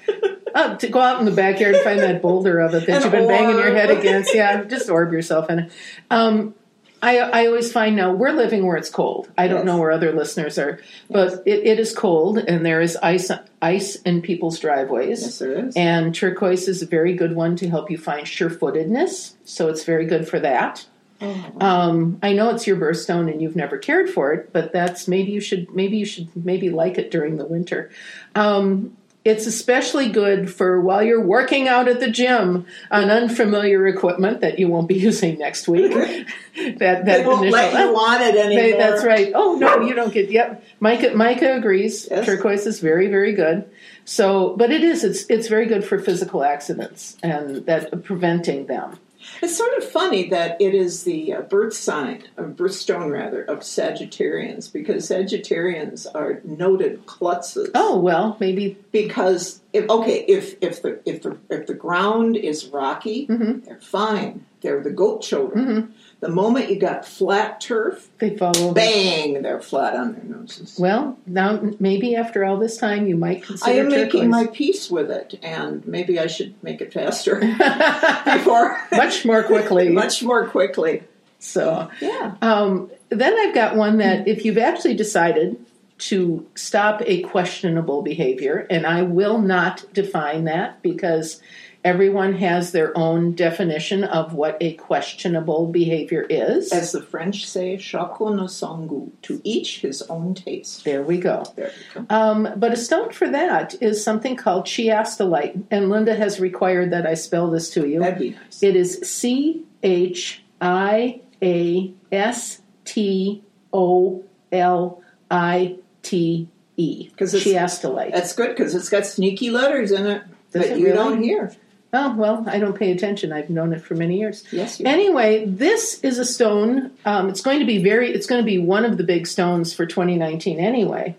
uh, 0.55 0.75
to 0.77 0.87
go 0.87 0.99
out 0.99 1.19
in 1.19 1.25
the 1.25 1.31
backyard 1.31 1.75
and 1.75 1.83
find 1.83 1.99
that 1.99 2.21
boulder 2.21 2.59
of 2.59 2.73
it 2.73 2.85
that 2.87 2.97
An 2.97 3.01
you've 3.03 3.11
been 3.11 3.27
banging 3.27 3.57
your 3.57 3.73
head 3.75 3.89
against. 3.91 4.33
Yeah, 4.33 4.63
just 4.63 4.89
orb 4.89 5.11
yourself 5.11 5.49
in 5.49 5.59
it. 5.59 5.71
Um, 6.11 6.53
I, 7.01 7.19
I 7.19 7.45
always 7.47 7.71
find 7.71 7.95
now 7.95 8.13
we're 8.13 8.31
living 8.31 8.65
where 8.65 8.77
it's 8.77 8.89
cold. 8.89 9.29
I 9.37 9.47
don't 9.47 9.65
know 9.65 9.77
where 9.77 9.91
other 9.91 10.11
listeners 10.11 10.57
are, 10.57 10.79
but 11.09 11.43
it, 11.45 11.65
it 11.65 11.79
is 11.79 11.95
cold 11.95 12.37
and 12.37 12.65
there 12.65 12.81
is 12.81 12.97
ice 12.97 13.31
ice 13.61 13.95
in 13.97 14.21
people's 14.21 14.59
driveways. 14.59 15.21
Yes, 15.21 15.39
there 15.39 15.67
is. 15.67 15.75
And 15.75 16.13
turquoise 16.13 16.67
is 16.67 16.81
a 16.81 16.85
very 16.85 17.13
good 17.13 17.35
one 17.35 17.55
to 17.57 17.69
help 17.69 17.89
you 17.89 17.97
find 17.97 18.27
sure 18.27 18.49
footedness. 18.49 19.35
So 19.45 19.69
it's 19.69 19.83
very 19.83 20.05
good 20.05 20.27
for 20.27 20.39
that. 20.39 20.85
Oh. 21.21 21.51
Um, 21.59 22.19
I 22.23 22.33
know 22.33 22.49
it's 22.49 22.65
your 22.65 22.77
birthstone 22.77 23.29
and 23.31 23.41
you've 23.41 23.55
never 23.55 23.77
cared 23.77 24.09
for 24.09 24.33
it, 24.33 24.53
but 24.53 24.71
that's 24.71 25.07
maybe 25.07 25.31
you 25.31 25.41
should 25.41 25.73
maybe 25.73 25.97
you 25.97 26.05
should 26.05 26.29
maybe 26.35 26.69
like 26.69 26.97
it 26.97 27.11
during 27.11 27.37
the 27.37 27.45
winter. 27.45 27.89
Um, 28.35 28.95
it's 29.29 29.45
especially 29.45 30.09
good 30.09 30.51
for 30.53 30.81
while 30.81 31.03
you're 31.03 31.21
working 31.21 31.67
out 31.67 31.87
at 31.87 31.99
the 31.99 32.09
gym 32.09 32.65
on 32.91 33.09
unfamiliar 33.09 33.87
equipment 33.87 34.41
that 34.41 34.59
you 34.59 34.67
won't 34.67 34.87
be 34.87 34.95
using 35.09 35.37
next 35.37 35.67
week. 35.67 35.91
that 36.55 36.79
that 36.79 37.05
they 37.05 37.25
won't 37.25 37.45
initial, 37.45 37.51
let 37.51 37.73
you 37.73 37.95
on 37.95 38.21
it 38.21 38.35
anymore. 38.35 38.63
They- 38.63 38.71
that's 38.77 39.03
right. 39.05 39.31
Oh 39.33 39.55
no, 39.55 39.81
you 39.81 39.93
don't 39.93 40.13
get. 40.13 40.29
Yep, 40.31 40.63
Micah. 40.79 41.15
Micah 41.15 41.55
agrees. 41.55 42.07
Yes. 42.09 42.25
Turquoise 42.25 42.65
is 42.65 42.79
very, 42.79 43.07
very 43.07 43.33
good. 43.33 43.69
So, 44.05 44.55
but 44.57 44.71
it 44.71 44.83
is. 44.83 45.03
It's 45.03 45.25
it's 45.29 45.47
very 45.47 45.67
good 45.67 45.85
for 45.85 45.99
physical 45.99 46.43
accidents 46.43 47.15
and 47.21 47.65
that 47.67 48.03
preventing 48.03 48.65
them. 48.65 48.97
It's 49.41 49.55
sort 49.57 49.77
of 49.77 49.83
funny 49.89 50.29
that 50.29 50.59
it 50.61 50.73
is 50.75 51.03
the 51.03 51.33
uh, 51.33 51.41
birth 51.41 51.73
sign, 51.73 52.23
or 52.37 52.45
birthstone 52.45 53.11
rather, 53.11 53.43
of 53.43 53.59
Sagittarians 53.59 54.71
because 54.71 55.07
Sagittarians 55.09 56.05
are 56.13 56.41
noted 56.43 57.05
klutzes. 57.05 57.71
Oh 57.75 57.97
well, 57.99 58.35
maybe. 58.39 58.77
because 58.91 59.61
if, 59.73 59.89
okay, 59.89 60.25
if 60.27 60.55
if 60.61 60.81
the 60.81 60.99
if 61.05 61.21
the 61.21 61.37
if 61.49 61.67
the 61.67 61.73
ground 61.73 62.35
is 62.35 62.67
rocky, 62.67 63.27
Mhm. 63.27 63.65
they're 63.65 63.79
fine. 63.79 64.45
They're 64.61 64.81
the 64.81 64.89
goat 64.91 65.21
children. 65.21 65.93
The 66.21 66.29
moment 66.29 66.69
you 66.69 66.77
got 66.77 67.05
flat 67.05 67.61
turf, 67.61 68.09
They 68.19 68.35
follow. 68.35 68.73
bang, 68.73 69.41
they're 69.41 69.61
flat 69.61 69.95
on 69.95 70.13
their 70.13 70.23
noses. 70.25 70.77
Well, 70.77 71.17
now 71.25 71.61
maybe 71.79 72.15
after 72.15 72.43
all 72.43 72.57
this 72.57 72.77
time, 72.77 73.07
you 73.07 73.15
might 73.15 73.37
I 73.37 73.45
consider 73.45 73.79
am 73.81 73.87
making 73.89 74.29
my 74.29 74.47
peace 74.47 74.91
with 74.91 75.09
it, 75.11 75.39
and 75.41 75.85
maybe 75.87 76.19
I 76.19 76.27
should 76.27 76.61
make 76.61 76.81
it 76.81 76.91
faster 76.91 77.35
before 78.25 78.77
much 78.91 79.25
more 79.25 79.43
quickly. 79.43 79.87
much 80.03 80.21
more 80.21 80.45
quickly. 80.49 81.03
So, 81.39 81.89
Yeah. 82.01 82.35
um, 82.41 82.91
then 83.07 83.33
I've 83.39 83.55
got 83.55 83.77
one 83.77 83.97
that 83.99 84.27
if 84.27 84.43
you've 84.43 84.57
actually 84.57 84.95
decided 84.95 85.55
to 85.99 86.45
stop 86.55 87.01
a 87.05 87.21
questionable 87.23 88.01
behavior, 88.01 88.67
and 88.69 88.85
I 88.85 89.03
will 89.03 89.39
not 89.39 89.85
define 89.93 90.43
that 90.45 90.81
because 90.81 91.41
everyone 91.83 92.33
has 92.33 92.71
their 92.71 92.97
own 92.97 93.33
definition 93.35 94.03
of 94.03 94.33
what 94.33 94.57
a 94.61 94.73
questionable 94.73 95.67
behavior 95.67 96.21
is. 96.29 96.71
As 96.71 96.91
the 96.91 97.01
French 97.01 97.47
say, 97.47 97.77
chacun 97.77 98.49
son 98.49 98.87
goût, 98.87 99.11
to 99.23 99.41
each 99.43 99.79
his 99.81 100.01
own 100.03 100.33
taste. 100.33 100.83
there 100.83 101.01
we 101.03 101.17
go. 101.17 101.43
There 101.55 101.67
you 101.95 102.01
go. 102.01 102.15
Um, 102.15 102.47
but 102.57 102.73
a 102.73 102.77
stone 102.77 103.11
for 103.11 103.29
that 103.29 103.75
is 103.81 104.03
something 104.03 104.35
called 104.35 104.65
chiastolite, 104.65 105.63
and 105.71 105.89
Linda 105.89 106.15
has 106.15 106.39
required 106.39 106.91
that 106.91 107.05
I 107.05 107.13
spell 107.13 107.49
this 107.49 107.69
to 107.71 107.87
you. 107.87 107.99
That'd 107.99 108.19
be 108.19 108.31
nice. 108.31 108.61
It 108.63 108.75
is 108.75 108.99
C 109.03 109.63
H 109.83 110.43
I 110.61 111.21
A 111.41 111.93
S 112.11 112.61
T 112.85 113.43
O 113.71 114.23
L 114.51 115.01
I 115.31 115.77
T 116.01 116.47
E. 116.77 117.09
Chiastolite. 117.17 118.11
That's 118.13 118.33
good 118.33 118.49
because 118.49 118.73
it's 118.75 118.89
got 118.89 119.05
sneaky 119.05 119.49
letters 119.49 119.91
in 119.91 120.05
it 120.07 120.23
Does 120.51 120.63
that 120.63 120.71
it 120.71 120.79
you 120.79 120.85
really? 120.85 120.97
don't 120.97 121.21
hear. 121.23 121.51
Oh, 121.91 122.15
well, 122.15 122.43
I 122.47 122.59
don't 122.59 122.77
pay 122.77 122.91
attention. 122.91 123.31
I've 123.31 123.49
known 123.49 123.73
it 123.73 123.81
for 123.81 123.95
many 123.95 124.19
years. 124.19 124.43
Yes, 124.51 124.79
you 124.79 124.85
Anyway, 124.85 125.45
this 125.45 125.99
is 126.01 126.19
a 126.19 126.25
stone. 126.25 126.91
Um, 127.03 127.29
it's 127.29 127.41
going 127.41 127.59
to 127.59 127.65
be 127.65 127.81
very. 127.83 128.13
It's 128.13 128.27
going 128.27 128.41
to 128.41 128.45
be 128.45 128.59
one 128.59 128.85
of 128.85 128.97
the 128.97 129.03
big 129.03 129.25
stones 129.25 129.73
for 129.73 129.85
2019 129.85 130.59
anyway. 130.59 131.15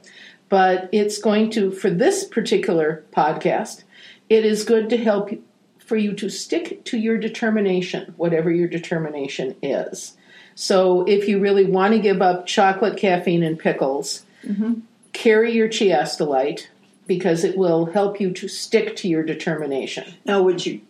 But 0.48 0.88
it's 0.92 1.18
going 1.18 1.50
to 1.52 1.72
for 1.72 1.90
this 1.90 2.24
particular 2.24 3.04
podcast. 3.12 3.82
It 4.28 4.44
is 4.44 4.64
good 4.64 4.90
to 4.90 4.96
help 4.96 5.30
for 5.78 5.96
you 5.96 6.12
to 6.14 6.28
stick 6.28 6.84
to 6.84 6.98
your 6.98 7.18
determination, 7.18 8.14
whatever 8.16 8.50
your 8.50 8.68
determination 8.68 9.56
is. 9.60 10.16
So, 10.54 11.02
if 11.02 11.26
you 11.26 11.40
really 11.40 11.64
want 11.64 11.94
to 11.94 12.00
give 12.00 12.22
up 12.22 12.46
chocolate, 12.46 12.96
caffeine, 12.96 13.42
and 13.42 13.58
pickles, 13.58 14.24
carry 15.12 15.52
your 15.52 15.68
chiastolite 15.68 16.66
because 17.10 17.42
it 17.42 17.58
will 17.58 17.86
help 17.86 18.20
you 18.20 18.30
to 18.30 18.46
stick 18.46 18.94
to 18.94 19.08
your 19.08 19.24
determination. 19.24 20.14
Now, 20.24 20.44
would 20.44 20.64
you 20.64 20.80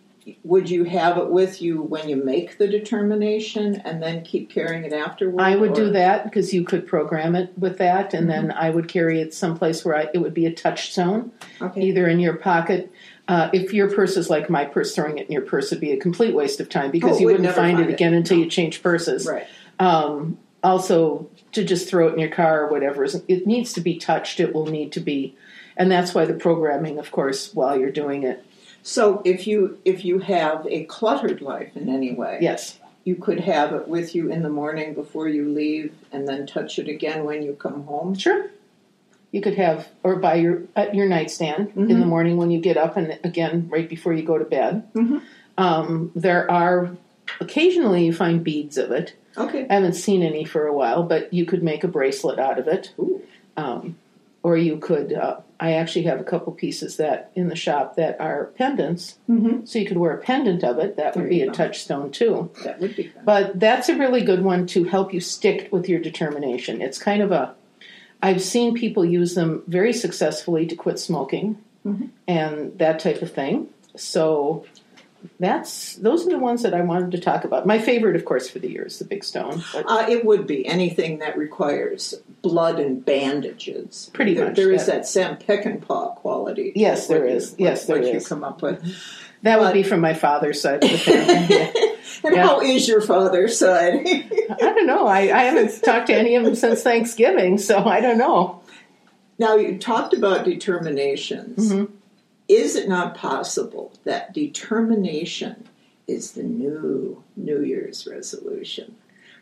would 0.43 0.69
you 0.69 0.83
have 0.83 1.17
it 1.17 1.31
with 1.31 1.63
you 1.63 1.81
when 1.81 2.07
you 2.07 2.15
make 2.15 2.59
the 2.59 2.67
determination, 2.67 3.81
and 3.85 4.03
then 4.03 4.23
keep 4.23 4.51
carrying 4.51 4.83
it 4.85 4.93
afterward? 4.93 5.41
I 5.41 5.55
would 5.55 5.71
or- 5.71 5.75
do 5.75 5.89
that 5.93 6.25
because 6.25 6.53
you 6.53 6.63
could 6.63 6.85
program 6.87 7.35
it 7.35 7.57
with 7.57 7.79
that, 7.79 8.13
and 8.13 8.29
then 8.29 8.51
I 8.51 8.69
would 8.69 8.87
carry 8.87 9.19
it 9.19 9.33
someplace 9.33 9.83
where 9.83 9.95
I, 9.95 10.09
it 10.13 10.19
would 10.19 10.35
be 10.35 10.45
a 10.45 10.53
touchstone, 10.53 11.31
Okay. 11.59 11.81
either 11.81 12.07
in 12.07 12.19
your 12.19 12.35
pocket. 12.35 12.91
Uh, 13.27 13.49
if 13.51 13.73
your 13.73 13.89
purse 13.89 14.15
is 14.15 14.29
like 14.29 14.47
my 14.47 14.63
purse, 14.65 14.93
throwing 14.93 15.17
it 15.17 15.25
in 15.25 15.31
your 15.31 15.41
purse 15.41 15.71
would 15.71 15.79
be 15.79 15.91
a 15.91 15.97
complete 15.97 16.35
waste 16.35 16.59
of 16.59 16.69
time 16.69 16.91
because 16.91 17.17
Oh, 17.17 17.19
you 17.19 17.25
wouldn't 17.25 17.45
find, 17.55 17.77
find 17.77 17.79
it 17.79 17.89
it. 17.89 17.93
again 17.93 18.13
until 18.13 18.37
you 18.37 18.45
change 18.47 18.83
purses. 18.83 19.25
Right. 19.25 19.47
Um, 19.79 20.37
also, 20.63 21.27
to 21.53 21.63
just 21.63 21.89
throw 21.89 22.07
it 22.09 22.13
in 22.13 22.19
your 22.19 22.29
car 22.29 22.61
or 22.61 22.67
whatever, 22.69 23.03
it 23.03 23.47
needs 23.47 23.73
to 23.73 23.81
be 23.81 23.97
touched. 23.97 24.39
It 24.39 24.53
will 24.53 24.67
need 24.67 24.91
to 24.91 24.99
be, 24.99 25.35
and 25.81 25.91
that's 25.91 26.13
why 26.13 26.25
the 26.25 26.33
programming, 26.35 26.99
of 26.99 27.11
course, 27.11 27.53
while 27.55 27.75
you're 27.79 27.91
doing 27.91 28.21
it. 28.23 28.45
So, 28.83 29.21
if 29.25 29.47
you 29.47 29.79
if 29.83 30.05
you 30.05 30.19
have 30.19 30.65
a 30.69 30.83
cluttered 30.85 31.41
life 31.41 31.75
in 31.75 31.89
any 31.89 32.13
way, 32.13 32.37
Yes, 32.41 32.79
you 33.03 33.15
could 33.15 33.39
have 33.39 33.73
it 33.73 33.87
with 33.87 34.13
you 34.15 34.31
in 34.31 34.43
the 34.43 34.49
morning 34.49 34.93
before 34.93 35.27
you 35.27 35.49
leave, 35.49 35.91
and 36.11 36.27
then 36.27 36.45
touch 36.45 36.77
it 36.79 36.87
again 36.87 37.23
when 37.25 37.41
you 37.43 37.53
come 37.53 37.83
home. 37.85 38.13
sure. 38.15 38.49
You 39.31 39.39
could 39.41 39.55
have, 39.55 39.87
or 40.03 40.17
by 40.17 40.35
your 40.35 40.63
at 40.75 40.93
your 40.93 41.07
nightstand 41.07 41.71
in 41.75 41.99
the 41.99 42.05
morning 42.05 42.35
when 42.37 42.51
you 42.51 42.59
get 42.59 42.75
up, 42.77 42.97
and 42.97 43.17
again 43.23 43.69
right 43.71 43.87
before 43.89 44.13
you 44.13 44.23
go 44.23 44.37
to 44.37 44.45
bed. 44.45 44.83
Mhm. 44.93 45.21
Um, 45.57 46.11
there 46.15 46.49
are 46.51 46.89
occasionally 47.39 48.05
you 48.05 48.13
find 48.13 48.43
beads 48.43 48.77
of 48.77 48.91
it. 48.91 49.13
Okay. 49.37 49.65
I 49.69 49.73
haven't 49.75 49.93
seen 49.93 50.21
any 50.21 50.43
for 50.43 50.65
a 50.67 50.73
while, 50.73 51.03
but 51.03 51.33
you 51.33 51.45
could 51.45 51.63
make 51.63 51.83
a 51.85 51.87
bracelet 51.87 52.39
out 52.39 52.59
of 52.59 52.67
it. 52.67 52.91
Ooh. 52.99 53.21
Um, 53.55 53.95
or 54.43 54.57
you 54.57 54.77
could, 54.77 55.13
uh, 55.13 55.37
I 55.61 55.73
actually 55.73 56.03
have 56.03 56.19
a 56.19 56.23
couple 56.23 56.51
pieces 56.53 56.97
that 56.97 57.29
in 57.35 57.47
the 57.47 57.55
shop 57.55 57.95
that 57.95 58.19
are 58.19 58.45
pendants. 58.57 59.19
Mhm. 59.29 59.67
So 59.67 59.77
you 59.77 59.85
could 59.85 59.97
wear 59.97 60.11
a 60.11 60.17
pendant 60.17 60.63
of 60.63 60.79
it. 60.79 60.97
That 60.97 61.13
There 61.13 61.21
would 61.23 61.29
be 61.29 61.43
a 61.43 61.47
go. 61.47 61.53
touchstone 61.53 62.09
too. 62.09 62.49
That 62.63 62.79
would 62.81 62.95
be 62.95 63.03
fun. 63.03 63.21
But 63.23 63.59
that's 63.59 63.87
a 63.87 63.95
really 63.95 64.21
good 64.21 64.43
one 64.43 64.65
to 64.67 64.83
help 64.85 65.13
you 65.13 65.19
stick 65.21 65.67
with 65.71 65.87
your 65.87 65.99
determination. 65.99 66.81
It's 66.81 66.97
kind 66.97 67.21
of 67.21 67.31
a, 67.31 67.53
I've 68.23 68.41
seen 68.41 68.73
people 68.73 69.05
use 69.05 69.35
them 69.35 69.61
very 69.67 69.93
successfully 69.93 70.65
to 70.65 70.75
quit 70.75 70.97
smoking 70.97 71.57
Mhm. 71.85 72.09
and 72.27 72.77
that 72.79 72.99
type 72.99 73.21
of 73.21 73.31
thing. 73.31 73.67
So 73.95 74.63
that's 75.39 75.95
those 75.95 76.25
are 76.25 76.29
the 76.29 76.37
ones 76.39 76.63
that 76.63 76.73
I 76.73 76.81
wanted 76.81 77.11
to 77.11 77.19
talk 77.19 77.43
about. 77.43 77.65
My 77.65 77.79
favorite, 77.79 78.15
of 78.15 78.25
course, 78.25 78.49
for 78.49 78.59
the 78.59 78.69
year 78.69 78.85
is 78.85 78.99
the 78.99 79.05
big 79.05 79.23
stone. 79.23 79.63
Uh, 79.75 80.05
it 80.09 80.25
would 80.25 80.47
be 80.47 80.65
anything 80.65 81.19
that 81.19 81.37
requires 81.37 82.13
blood 82.41 82.79
and 82.79 83.03
bandages. 83.05 84.09
Pretty 84.13 84.33
There- 84.33 84.47
much, 84.47 84.55
There 84.55 84.71
is 84.71 84.85
that 84.87 85.07
Sam 85.07 85.37
Peckinpah 85.37 86.15
quality. 86.17 86.73
Yes, 86.75 87.07
there 87.07 87.25
is. 87.25 87.51
what 87.51 87.59
you- 87.59 87.65
Yes, 87.65 87.87
what 87.87 88.01
there 88.03 88.13
you 88.13 88.21
come 88.21 88.43
up 88.43 88.61
with. 88.61 88.83
that 89.43 89.59
would 89.59 89.73
be 89.73 89.83
from 89.83 89.99
my 90.01 90.13
father's 90.13 90.61
side 90.61 90.83
of 90.83 90.89
the 90.91 90.97
family. 90.97 91.55
Yeah. 91.55 91.71
And 92.23 92.35
Yeah. 92.35 92.43
how 92.45 92.61
is 92.61 92.87
your 92.87 93.01
father's 93.01 93.57
side? 93.57 94.05
I 94.05 94.55
don't 94.59 94.85
know. 94.85 95.07
I, 95.07 95.19
I 95.21 95.43
haven't 95.43 95.81
talked 95.81 96.07
to 96.07 96.13
any 96.13 96.35
of 96.35 96.43
them 96.43 96.53
since 96.55 96.83
Thanksgiving, 96.83 97.57
so 97.57 97.79
I 97.83 97.99
don't 98.01 98.17
know. 98.19 98.61
now 99.39 99.55
you 99.55 99.77
talked 99.79 100.13
about 100.13 100.45
determinations. 100.45 101.71
Mhm. 101.71 101.89
Is 102.51 102.75
it 102.75 102.89
not 102.89 103.15
possible 103.15 103.93
that 104.03 104.33
determination 104.33 105.69
is 106.05 106.33
the 106.33 106.43
new 106.43 107.23
New 107.37 107.63
Year's 107.63 108.05
resolution? 108.05 108.95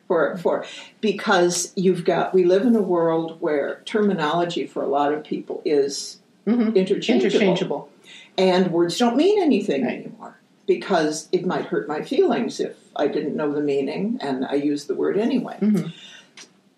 For, 0.07 0.37
for 0.37 0.63
because 1.01 1.73
you've 1.75 2.05
got 2.05 2.35
we 2.35 2.43
live 2.43 2.63
in 2.67 2.75
a 2.75 2.81
world 2.83 3.41
where 3.41 3.81
terminology 3.85 4.67
for 4.67 4.83
a 4.83 4.87
lot 4.87 5.11
of 5.11 5.23
people 5.23 5.61
is 5.65 6.19
Mhm. 6.45 6.75
interchangeable. 6.75 7.25
Interchangeable. 7.25 7.89
and 8.37 8.71
words 8.71 8.97
don't 8.97 9.17
mean 9.17 9.41
anything 9.41 9.83
Right. 9.85 9.99
anymore 10.05 10.37
because 10.67 11.27
it 11.31 11.45
might 11.47 11.65
hurt 11.65 11.87
my 11.87 12.01
feelings 12.03 12.59
if 12.59 12.75
I 12.95 13.07
didn't 13.07 13.35
know 13.35 13.51
the 13.51 13.61
meaning 13.61 14.17
and 14.21 14.45
I 14.45 14.53
use 14.55 14.85
the 14.85 14.95
word 14.95 15.17
anyway. 15.17 15.57
Mhm. 15.59 15.91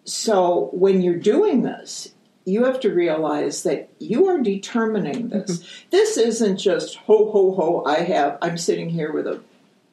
So 0.06 0.70
when 0.74 1.02
you're 1.02 1.16
doing 1.36 1.62
this, 1.64 2.14
you 2.46 2.66
have 2.66 2.80
to 2.82 2.94
realize 2.94 3.64
that 3.64 3.90
you 4.00 4.28
are 4.28 4.40
determining 4.42 5.30
this. 5.30 5.60
Mm-hmm. 5.60 5.88
This 5.92 6.18
isn't 6.18 6.58
just 6.58 6.96
ho 6.98 7.32
ho 7.32 7.54
ho. 7.54 7.84
I 7.86 8.00
have. 8.00 8.38
I'm 8.42 8.58
sitting 8.58 8.90
here 8.90 9.12
with 9.12 9.28
a 9.28 9.42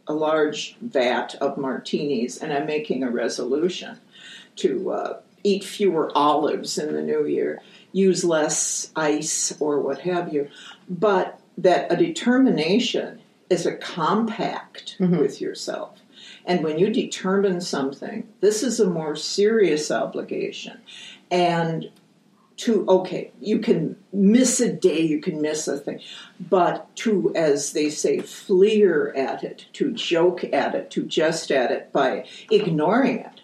a 0.06 0.14
large 0.14 0.74
vat 0.80 1.34
of 1.40 1.58
martinis 1.58 2.38
and 2.38 2.50
I'm 2.50 2.64
making 2.64 3.02
a 3.02 3.10
resolution 3.10 3.98
to 4.56 4.90
uh, 4.90 5.20
eat 5.44 5.62
fewer 5.62 6.10
olives 6.14 6.78
in 6.78 6.94
the 6.94 7.02
new 7.02 7.26
year, 7.26 7.60
use 7.92 8.24
less 8.24 8.90
ice 8.96 9.54
or 9.60 9.80
what 9.80 10.00
have 10.00 10.32
you. 10.32 10.48
But 10.88 11.38
that 11.58 11.92
a 11.92 11.96
determination 11.96 13.20
is 13.50 13.66
a 13.66 13.76
compact 13.76 14.96
Mhm. 14.98 15.18
with 15.20 15.40
yourself. 15.42 15.98
And 16.46 16.64
when 16.64 16.78
you 16.78 16.88
determine 16.88 17.60
something, 17.60 18.26
this 18.40 18.62
is 18.62 18.80
a 18.80 18.88
more 18.88 19.14
serious 19.14 19.90
obligation. 19.90 20.78
And 21.30 21.90
to, 22.58 22.84
okay, 22.88 23.30
you 23.40 23.60
can 23.60 23.96
miss 24.12 24.60
a 24.60 24.72
day, 24.72 25.00
you 25.00 25.20
can 25.20 25.40
miss 25.40 25.68
a 25.68 25.78
thing, 25.78 26.00
but 26.40 26.94
to, 26.96 27.32
as 27.36 27.72
they 27.72 27.88
say, 27.88 28.18
fleer 28.18 29.12
at 29.14 29.44
it, 29.44 29.66
to 29.74 29.92
joke 29.92 30.42
at 30.44 30.74
it, 30.74 30.90
to 30.90 31.04
jest 31.04 31.52
at 31.52 31.70
it 31.70 31.92
by 31.92 32.26
ignoring 32.50 33.20
it, 33.20 33.42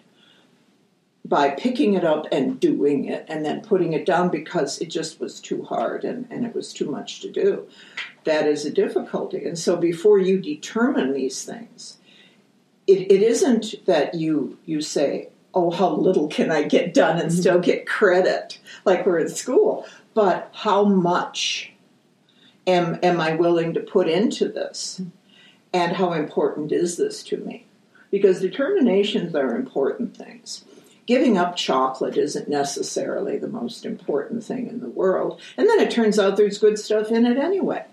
by 1.25 1.51
picking 1.51 1.95
it 1.95 2.05
up 2.05 2.27
and 2.33 2.59
doing 2.59 3.05
it 3.05 3.25
and 3.29 3.45
then 3.45 3.61
putting 3.61 3.93
it 3.93 4.05
down 4.05 4.31
because 4.31 4.81
it 4.81 4.87
just 4.87 5.21
was 5.21 5.41
too 5.41 5.63
hard 5.63 6.05
and, 6.05 6.27
and 6.29 6.45
it 6.45 6.55
was 6.55 6.73
too 6.73 6.91
much 6.91 7.21
to 7.21 7.31
do. 7.31 7.67
That 8.25 8.49
is 8.49 8.67
a 8.67 8.71
difficulty. 8.71 9.45
And 9.45 9.57
so 9.57 9.77
before 9.77 10.19
you 10.19 10.41
determine 10.41 11.13
these 11.13 11.45
things, 11.45 11.99
it, 12.89 13.11
it 13.13 13.23
isn't 13.23 13.87
that 13.87 14.15
you 14.15 14.59
you 14.67 14.81
say, 14.81 15.29
oh, 15.55 15.71
how 15.71 15.91
little 15.91 16.29
can 16.29 16.51
I 16.51 16.63
get 16.63 16.95
done 16.95 17.19
and 17.19 17.31
mm-hmm. 17.31 17.41
still 17.41 17.59
get 17.61 17.87
credit, 17.87 18.59
like 18.85 19.07
we're 19.07 19.19
in 19.19 19.29
school, 19.29 19.87
but 20.15 20.51
how 20.53 20.85
much 20.85 21.73
am 22.67 22.99
am 23.03 23.21
I 23.21 23.35
willing 23.35 23.75
to 23.75 23.81
put 23.81 24.09
into 24.09 24.49
this, 24.49 25.01
and 25.73 25.97
how 25.97 26.13
important 26.13 26.73
is 26.73 26.97
this 26.97 27.23
to 27.25 27.37
me? 27.39 27.67
Because 28.11 28.41
determinations 28.41 29.35
are 29.35 29.57
important 29.57 30.17
things. 30.17 30.65
Giving 31.07 31.37
up 31.37 31.57
chocolate 31.57 32.17
isn't 32.17 32.49
necessarily 32.49 33.37
the 33.37 33.49
most 33.49 33.85
important 33.85 34.43
thing 34.43 34.69
in 34.69 34.81
the 34.81 34.89
world, 34.89 35.41
and 35.57 35.69
then 35.69 35.81
it 35.81 35.91
turns 35.91 36.19
out 36.19 36.37
there's 36.37 36.59
good 36.59 36.79
stuff 36.79 37.11
in 37.11 37.27
it 37.27 37.37
anyway. 37.37 37.85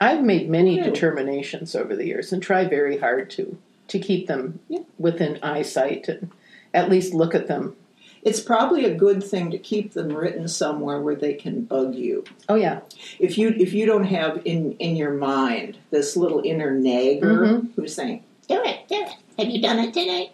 I've 0.00 0.22
made 0.22 0.50
many 0.50 0.78
determinations 0.80 1.74
over 1.74 1.96
the 1.96 2.06
years 2.06 2.32
and 2.32 2.42
try 2.42 2.66
very 2.66 2.98
hard 2.98 3.30
to 3.30 3.58
to 3.88 3.98
keep 3.98 4.26
them 4.26 4.60
Yeah. 4.68 4.80
within 4.98 5.38
eyesight 5.42 6.08
and 6.08 6.30
at 6.76 6.88
least 6.90 7.14
look 7.14 7.34
at 7.34 7.48
them. 7.48 7.74
It's 8.22 8.40
probably 8.40 8.84
a 8.84 8.94
good 8.94 9.22
thing 9.22 9.50
to 9.52 9.58
keep 9.58 9.92
them 9.92 10.08
written 10.08 10.48
somewhere 10.48 11.00
where 11.00 11.14
they 11.14 11.34
can 11.34 11.62
bug 11.62 11.94
you. 11.94 12.24
Oh 12.48 12.56
yeah, 12.56 12.80
if 13.20 13.38
you 13.38 13.48
if 13.56 13.72
you 13.72 13.86
don't 13.86 14.04
have 14.04 14.42
in 14.44 14.72
in 14.78 14.96
your 14.96 15.12
mind 15.12 15.78
this 15.90 16.16
little 16.16 16.42
inner 16.44 16.70
nagger 16.72 17.36
Mhm. 17.46 17.68
who's 17.76 17.94
saying 17.94 18.22
do 18.48 18.60
it 18.64 18.80
do 18.88 18.96
it 18.96 19.10
have 19.38 19.48
you 19.48 19.60
done 19.62 19.78
it 19.78 19.92
today 19.94 20.30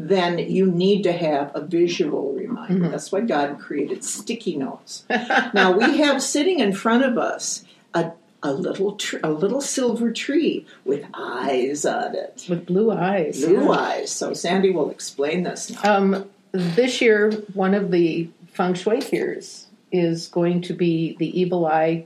then 0.00 0.38
you 0.38 0.64
need 0.70 1.02
to 1.02 1.12
have 1.12 1.50
a 1.54 1.60
visual 1.60 2.32
reminder 2.32 2.86
Mhm. 2.86 2.90
that's 2.92 3.10
why 3.10 3.20
god 3.20 3.58
created 3.58 4.04
sticky 4.04 4.56
notes 4.56 5.04
now 5.54 5.72
we 5.76 5.96
have 5.98 6.22
sitting 6.22 6.60
in 6.60 6.72
front 6.72 7.04
of 7.04 7.16
us 7.18 7.64
a 7.94 8.12
a 8.42 8.52
little 8.52 8.92
tr- 8.92 9.18
a 9.22 9.30
little 9.32 9.60
silver 9.60 10.12
tree 10.12 10.64
with 10.84 11.04
eyes 11.14 11.84
on 11.84 12.14
it 12.14 12.46
with 12.48 12.66
blue 12.66 12.90
eyes. 12.92 13.44
blue 13.44 13.64
yeah. 13.64 13.70
eyes 13.70 14.10
so 14.12 14.32
sandy 14.32 14.70
will 14.70 14.90
explain 14.90 15.42
this 15.42 15.72
Um, 15.84 16.28
this 16.52 17.00
year, 17.02 17.30
one 17.52 17.74
of 17.74 17.90
the 17.90 18.30
feng 18.52 18.72
shui 18.74 19.00
cures 19.02 19.66
is 19.92 20.28
going 20.28 20.62
to 20.62 20.72
be 20.72 21.14
the 21.18 21.38
evil 21.38 21.66
eye. 21.66 22.04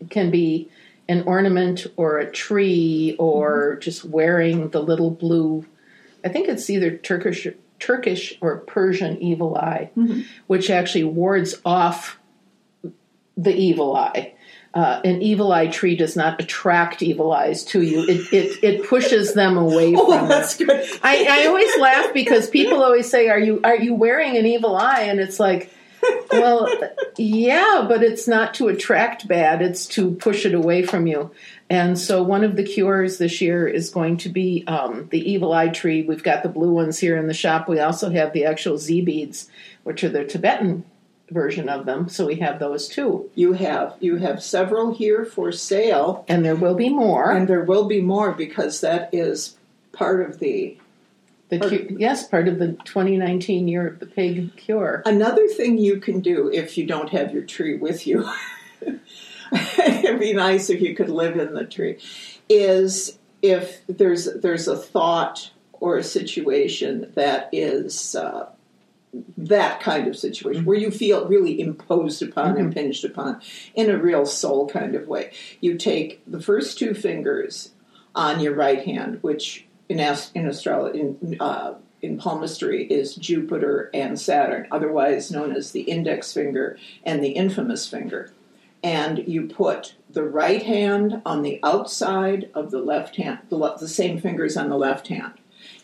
It 0.00 0.10
can 0.10 0.30
be 0.30 0.68
an 1.08 1.24
ornament 1.26 1.86
or 1.96 2.18
a 2.18 2.30
tree 2.30 3.16
or 3.18 3.76
just 3.80 4.04
wearing 4.04 4.68
the 4.68 4.80
little 4.80 5.10
blue. 5.10 5.66
I 6.24 6.28
think 6.28 6.48
it's 6.48 6.70
either 6.70 6.96
Turkish, 6.96 7.48
Turkish 7.80 8.38
or 8.40 8.58
Persian 8.58 9.20
evil 9.20 9.56
eye, 9.56 9.90
Mhm. 9.96 10.24
which 10.46 10.70
actually 10.70 11.04
wards 11.04 11.56
off 11.64 12.18
the 13.36 13.54
evil 13.56 13.96
eye. 13.96 14.34
Uh, 14.72 15.00
an 15.04 15.20
evil 15.20 15.50
eye 15.50 15.66
tree 15.66 15.96
does 15.96 16.14
not 16.14 16.40
attract 16.40 17.02
evil 17.02 17.32
eyes 17.32 17.64
to 17.64 17.82
you. 17.82 18.04
It 18.04 18.32
it, 18.32 18.64
it 18.64 18.88
pushes 18.88 19.34
them 19.34 19.56
away 19.56 19.94
oh 19.96 20.06
from 20.06 20.22
you. 20.22 20.28
that's 20.28 20.56
good 20.56 20.70
I, 21.02 21.26
I 21.28 21.46
always 21.46 21.76
laugh 21.78 22.14
because 22.14 22.48
people 22.48 22.82
always 22.82 23.10
say, 23.10 23.28
"Are 23.28 23.38
you 23.38 23.60
are 23.64 23.76
you 23.76 23.94
wearing 23.94 24.36
an 24.36 24.46
evil 24.46 24.76
eye?" 24.76 25.02
And 25.02 25.18
it's 25.18 25.40
like, 25.40 25.72
well, 26.30 26.68
yeah, 27.16 27.84
but 27.88 28.02
it's 28.02 28.28
not 28.28 28.54
to 28.54 28.68
attract 28.68 29.26
bad; 29.26 29.60
it's 29.60 29.86
to 29.88 30.12
push 30.12 30.46
it 30.46 30.54
away 30.54 30.84
from 30.84 31.06
you. 31.06 31.32
And 31.68 31.98
so, 31.98 32.22
one 32.22 32.44
of 32.44 32.56
the 32.56 32.64
cures 32.64 33.18
this 33.18 33.40
year 33.40 33.66
is 33.66 33.90
going 33.90 34.18
to 34.18 34.28
be 34.28 34.64
um, 34.66 35.08
the 35.10 35.30
evil 35.30 35.52
eye 35.52 35.68
tree. 35.68 36.02
We've 36.02 36.22
got 36.22 36.42
the 36.42 36.48
blue 36.48 36.72
ones 36.72 36.98
here 36.98 37.16
in 37.16 37.26
the 37.26 37.34
shop. 37.34 37.68
We 37.68 37.80
also 37.80 38.10
have 38.10 38.32
the 38.32 38.44
actual 38.44 38.76
Dzi 38.76 39.04
beads, 39.04 39.48
which 39.82 40.04
are 40.04 40.08
the 40.08 40.24
Tibetan 40.24 40.84
version 41.30 41.68
of 41.68 41.86
them. 41.86 42.08
So 42.08 42.26
we 42.26 42.36
have 42.36 42.58
those 42.58 42.88
too, 42.88 43.30
you 43.34 43.52
have 43.54 43.94
you 44.00 44.16
have 44.16 44.42
several 44.42 44.92
here 44.92 45.24
for 45.24 45.52
sale 45.52 46.24
and 46.28 46.44
there 46.44 46.56
will 46.56 46.74
be 46.74 46.88
more. 46.88 47.30
And 47.30 47.48
there 47.48 47.64
will 47.64 47.86
be 47.86 48.00
more 48.00 48.32
because 48.32 48.80
that 48.80 49.10
is 49.12 49.56
part 49.92 50.28
of 50.28 50.38
the. 50.38 50.76
the 51.48 51.60
cu- 51.60 51.96
yes, 51.98 52.26
part 52.26 52.48
of 52.48 52.58
the 52.58 52.72
2019 52.84 53.68
year 53.68 53.86
of 53.86 53.98
the 54.00 54.06
pig 54.06 54.56
cure. 54.56 55.02
Another 55.06 55.46
thing 55.48 55.78
you 55.78 56.00
can 56.00 56.20
do 56.20 56.50
if 56.52 56.76
you 56.76 56.86
don't 56.86 57.10
have 57.10 57.32
your 57.32 57.44
tree 57.44 57.76
with 57.76 58.06
you, 58.06 58.28
it'd 59.78 60.20
be 60.20 60.32
nice 60.32 60.70
if 60.70 60.80
you 60.80 60.94
could 60.94 61.08
live 61.08 61.36
in 61.36 61.54
the 61.54 61.64
tree, 61.64 61.98
is 62.48 63.18
if 63.42 63.80
there's 63.86 64.26
there's 64.34 64.68
a 64.68 64.76
thought 64.76 65.50
or 65.72 65.96
a 65.96 66.04
situation 66.04 67.12
that 67.14 67.48
is. 67.52 68.14
Uh, 68.14 68.50
that 69.36 69.80
kind 69.80 70.06
of 70.06 70.16
situation 70.16 70.64
where 70.64 70.76
you 70.78 70.90
feel 70.90 71.26
really 71.26 71.60
imposed 71.60 72.22
upon, 72.22 72.54
Mhm. 72.54 72.60
impinged 72.60 73.04
upon 73.04 73.40
in 73.74 73.90
a 73.90 73.98
real 73.98 74.24
soul 74.24 74.68
kind 74.68 74.94
of 74.94 75.08
way. 75.08 75.30
You 75.60 75.74
take 75.76 76.20
the 76.26 76.40
first 76.40 76.78
two 76.78 76.94
fingers 76.94 77.72
on 78.14 78.40
your 78.40 78.54
right 78.54 78.84
hand, 78.84 79.18
which 79.22 79.66
in, 79.88 79.98
ast- 79.98 80.34
in 80.36 80.46
astrology, 80.46 81.00
in 81.00 81.36
uh, 81.40 81.74
in 82.02 82.16
palmistry 82.16 82.84
is 82.86 83.14
Jupiter 83.14 83.90
and 83.92 84.18
Saturn, 84.18 84.66
otherwise 84.70 85.30
known 85.30 85.54
as 85.54 85.72
the 85.72 85.82
index 85.82 86.32
finger 86.32 86.78
and 87.04 87.22
the 87.22 87.32
infamous 87.32 87.86
finger. 87.86 88.30
And 88.82 89.18
you 89.28 89.46
put 89.46 89.96
the 90.08 90.24
right 90.24 90.62
hand 90.62 91.20
on 91.26 91.42
the 91.42 91.60
outside 91.62 92.48
of 92.54 92.70
the 92.70 92.78
left 92.78 93.16
hand, 93.16 93.40
the, 93.50 93.56
le- 93.56 93.76
the 93.78 93.86
same 93.86 94.18
fingers 94.18 94.56
on 94.56 94.70
the 94.70 94.78
left 94.78 95.08
hand. 95.08 95.34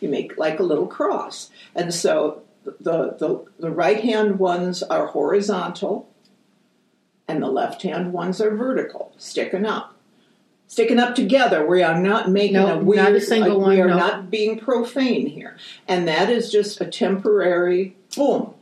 You 0.01 0.09
make 0.09 0.39
like 0.39 0.59
a 0.59 0.63
little 0.63 0.87
cross. 0.87 1.51
And 1.75 1.93
so 1.93 2.41
the, 2.79 3.15
the, 3.17 3.45
the 3.59 3.71
right 3.71 4.01
hand 4.01 4.39
ones 4.39 4.83
are 4.83 5.07
horizontal, 5.07 6.09
and 7.27 7.41
the 7.41 7.47
left 7.47 7.81
hand 7.83 8.13
ones 8.13 8.39
are 8.41 8.55
vertical, 8.55 9.13
sticking 9.17 9.65
up. 9.65 9.93
Sticking 10.69 10.99
up 10.99 11.15
together, 11.15 11.65
we 11.65 11.81
are 11.81 11.97
not 11.99 12.29
making 12.29 12.53
No, 12.55 12.79
a 12.79 12.83
not 12.83 13.13
a 13.13 13.21
single 13.21 13.57
We 13.59 13.63
one, 13.63 13.79
are 13.79 13.87
no. 13.87 13.97
not 13.97 14.29
being 14.29 14.59
profane 14.59 15.27
here, 15.27 15.55
and 15.87 16.07
that 16.07 16.29
is 16.29 16.51
just 16.51 16.81
a 16.81 16.85
temporary 16.85 17.95
boom 18.15 18.53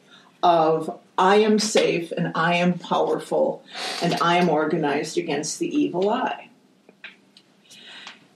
of 0.44 1.00
I 1.18 1.38
am 1.38 1.58
safe 1.60 2.12
and 2.12 2.32
I 2.36 2.56
am 2.56 2.78
powerful 2.78 3.64
and 4.04 4.16
I 4.22 4.38
am 4.38 4.50
organized 4.50 5.18
against 5.18 5.60
the 5.60 5.68
evil 5.68 6.10
eye. 6.10 6.50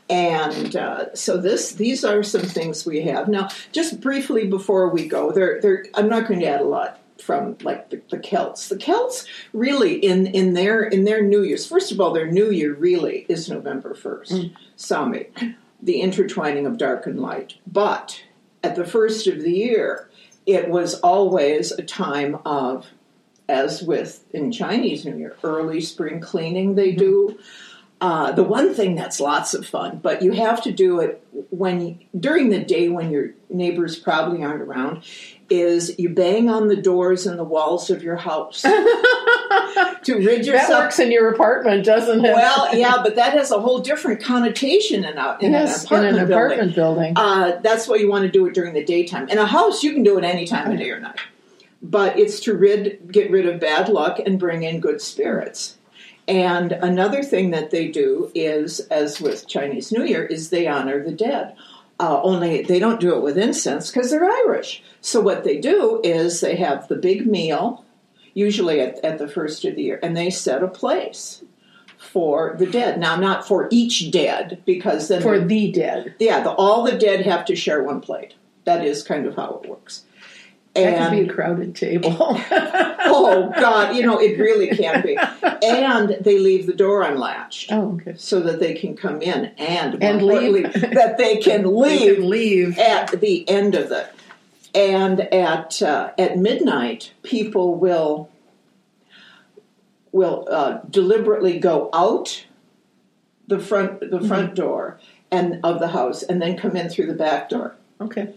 And 0.09 0.75
uh, 0.75 1.13
so 1.13 1.37
this, 1.37 1.73
these 1.73 2.03
are 2.03 2.23
some 2.23 2.41
things 2.41 2.85
we 2.85 3.01
have 3.01 3.27
now. 3.27 3.49
Just 3.71 4.01
briefly 4.01 4.47
before 4.47 4.89
we 4.89 5.07
go, 5.07 5.31
there, 5.31 5.61
there. 5.61 5.85
I'm 5.93 6.09
not 6.09 6.27
going 6.27 6.39
to 6.39 6.47
add 6.47 6.61
a 6.61 6.65
lot 6.65 6.99
from 7.21 7.57
like 7.61 7.89
the, 7.89 8.01
the 8.09 8.17
Celts. 8.17 8.69
The 8.69 8.77
Celts 8.77 9.25
really 9.53 9.95
in 9.95 10.25
in 10.27 10.53
their 10.53 10.81
in 10.81 11.03
their 11.03 11.21
New 11.21 11.43
Year's. 11.43 11.67
First 11.67 11.91
of 11.91 11.99
all, 11.99 12.11
their 12.11 12.31
New 12.31 12.49
Year 12.49 12.73
really 12.73 13.25
is 13.29 13.49
November 13.49 13.93
first, 13.93 14.33
Samhain, 14.75 15.55
the 15.81 16.01
intertwining 16.01 16.65
of 16.65 16.77
dark 16.77 17.05
and 17.05 17.19
light. 17.19 17.55
But 17.67 18.23
at 18.63 18.75
the 18.75 18.85
first 18.85 19.27
of 19.27 19.41
the 19.41 19.51
year, 19.51 20.09
it 20.45 20.69
was 20.69 20.99
always 21.01 21.71
a 21.71 21.83
time 21.83 22.39
of, 22.45 22.87
as 23.47 23.83
with 23.83 24.23
in 24.33 24.51
Chinese 24.51 25.05
New 25.05 25.17
Year, 25.17 25.35
early 25.43 25.81
spring 25.81 26.19
cleaning. 26.19 26.75
They 26.75 26.93
do. 26.93 27.37
Uh, 28.01 28.31
the 28.31 28.43
one 28.43 28.73
thing 28.73 28.95
that's 28.95 29.19
lots 29.19 29.53
of 29.53 29.65
fun, 29.65 29.99
but 30.01 30.21
you 30.21 30.31
have 30.31 30.63
to 30.63 30.71
do 30.71 31.01
it 31.01 31.21
when 31.49 31.99
during 32.17 32.49
the 32.49 32.59
day 32.59 32.87
when 32.87 33.11
your 33.11 33.31
neighbors 33.49 33.97
probably 33.97 34.41
aren't 34.41 34.61
around, 34.61 35.03
is 35.49 35.97
you 35.99 36.09
bang 36.09 36.49
on 36.49 36.69
the 36.69 36.75
doors 36.75 37.27
and 37.27 37.37
the 37.37 37.43
walls 37.43 37.89
of 37.89 38.01
your 38.01 38.15
house 38.15 38.61
to 40.03 40.15
rid 40.15 40.45
yourself. 40.45 40.67
That 40.69 40.79
works 40.79 40.99
in 40.99 41.11
your 41.11 41.29
apartment, 41.29 41.85
doesn't 41.85 42.23
it? 42.23 42.33
Well, 42.33 42.73
yeah, 42.77 43.01
but 43.03 43.15
that 43.15 43.33
has 43.33 43.51
a 43.51 43.59
whole 43.59 43.79
different 43.79 44.21
connotation 44.21 45.03
in, 45.03 45.17
a, 45.17 45.37
in 45.41 45.51
yes, 45.51 45.81
an 45.81 45.85
apartment 45.87 46.15
in 46.15 46.21
an 46.21 46.27
building. 46.27 46.45
apartment 46.45 46.75
building. 46.75 47.13
Uh, 47.17 47.59
that's 47.61 47.87
why 47.87 47.95
you 47.97 48.09
want 48.09 48.23
to 48.23 48.31
do 48.31 48.45
it 48.45 48.53
during 48.53 48.73
the 48.73 48.83
daytime. 48.83 49.27
In 49.29 49.37
a 49.37 49.45
house, 49.45 49.83
you 49.83 49.93
can 49.93 50.03
do 50.03 50.17
it 50.17 50.23
any 50.23 50.45
time 50.45 50.71
of 50.71 50.77
day 50.77 50.91
or 50.91 50.99
night, 50.99 51.19
but 51.81 52.17
it's 52.17 52.39
to 52.41 52.53
rid 52.53 53.11
get 53.11 53.31
rid 53.31 53.45
of 53.45 53.59
bad 53.59 53.89
luck 53.89 54.19
and 54.19 54.39
bring 54.39 54.63
in 54.63 54.79
good 54.79 55.01
spirits. 55.01 55.75
And 56.29 56.73
another 56.73 57.23
thing 57.23 57.49
that 57.51 57.71
they 57.71 57.87
do 57.87 58.31
is, 58.35 58.81
as 58.81 59.19
with 59.19 59.47
Chinese 59.47 59.91
New 59.91 60.05
Year, 60.05 60.23
is 60.23 60.51
they 60.51 60.67
honor 60.67 61.03
the 61.03 61.11
dead. 61.11 61.55
Uh, 61.99 62.21
only 62.21 62.61
they 62.61 62.77
don't 62.77 62.99
do 62.99 63.15
it 63.15 63.23
with 63.23 63.37
incense 63.37 63.91
because 63.91 64.11
they're 64.11 64.29
Irish. 64.29 64.83
So 65.01 65.21
what 65.21 65.43
they 65.43 65.57
do 65.57 65.99
is 66.03 66.39
they 66.39 66.55
have 66.55 66.87
the 66.87 66.95
big 66.95 67.25
meal, 67.25 67.83
usually 68.35 68.79
at, 68.79 69.03
at 69.03 69.17
the 69.17 69.27
first 69.27 69.65
of 69.65 69.75
the 69.75 69.81
year, 69.81 69.99
and 70.03 70.15
they 70.15 70.29
set 70.29 70.61
a 70.61 70.67
place 70.67 71.43
for 71.97 72.55
the 72.59 72.67
dead. 72.67 72.99
Now, 72.99 73.15
not 73.15 73.45
for 73.45 73.67
each 73.71 74.11
dead, 74.11 74.61
because 74.65 75.07
then 75.07 75.23
for 75.23 75.39
the 75.39 75.71
dead. 75.71 76.13
yeah, 76.19 76.41
the, 76.43 76.51
all 76.51 76.83
the 76.83 76.97
dead 76.97 77.25
have 77.25 77.43
to 77.45 77.55
share 77.55 77.81
one 77.81 78.01
plate. 78.01 78.35
That 78.65 78.85
is 78.85 79.01
kind 79.01 79.25
of 79.25 79.35
how 79.35 79.61
it 79.63 79.69
works. 79.69 80.05
That 80.83 81.09
could 81.09 81.23
be 81.25 81.29
a 81.29 81.33
crowded 81.33 81.75
table. 81.75 82.15
oh 82.19 83.51
god, 83.55 83.95
you 83.95 84.03
know 84.03 84.19
it 84.19 84.39
really 84.39 84.69
can 84.69 85.01
be. 85.01 85.17
And 85.63 86.17
they 86.21 86.39
leave 86.39 86.65
the 86.67 86.73
door 86.73 87.01
unlatched 87.03 87.71
oh, 87.71 87.93
okay. 87.95 88.13
so 88.17 88.39
that 88.41 88.59
they 88.59 88.73
can 88.73 88.95
come 88.95 89.21
in, 89.21 89.45
and 89.57 90.03
And 90.03 90.21
leave. 90.21 90.71
that 90.73 91.17
they 91.17 91.37
can 91.41 91.63
They 91.63 91.67
leave 91.69 92.15
can 92.17 92.29
leave. 92.29 92.77
at 92.79 93.19
the 93.19 93.47
end 93.49 93.75
of 93.75 93.91
it. 93.91 94.07
And 94.75 95.21
at 95.33 95.81
uh, 95.81 96.11
at 96.17 96.37
midnight, 96.37 97.13
people 97.23 97.75
will 97.75 98.29
will 100.11 100.47
uh, 100.49 100.79
deliberately 100.89 101.59
go 101.59 101.89
out 101.93 102.45
the 103.47 103.59
front 103.59 103.99
the 104.11 104.21
front 104.21 104.53
door 104.55 104.99
and 105.31 105.59
of 105.63 105.79
the 105.79 105.89
house, 105.89 106.23
and 106.23 106.41
then 106.41 106.57
come 106.57 106.75
in 106.75 106.89
through 106.89 107.05
the 107.07 107.13
back 107.13 107.49
door. 107.49 107.75
Okay. 108.01 108.33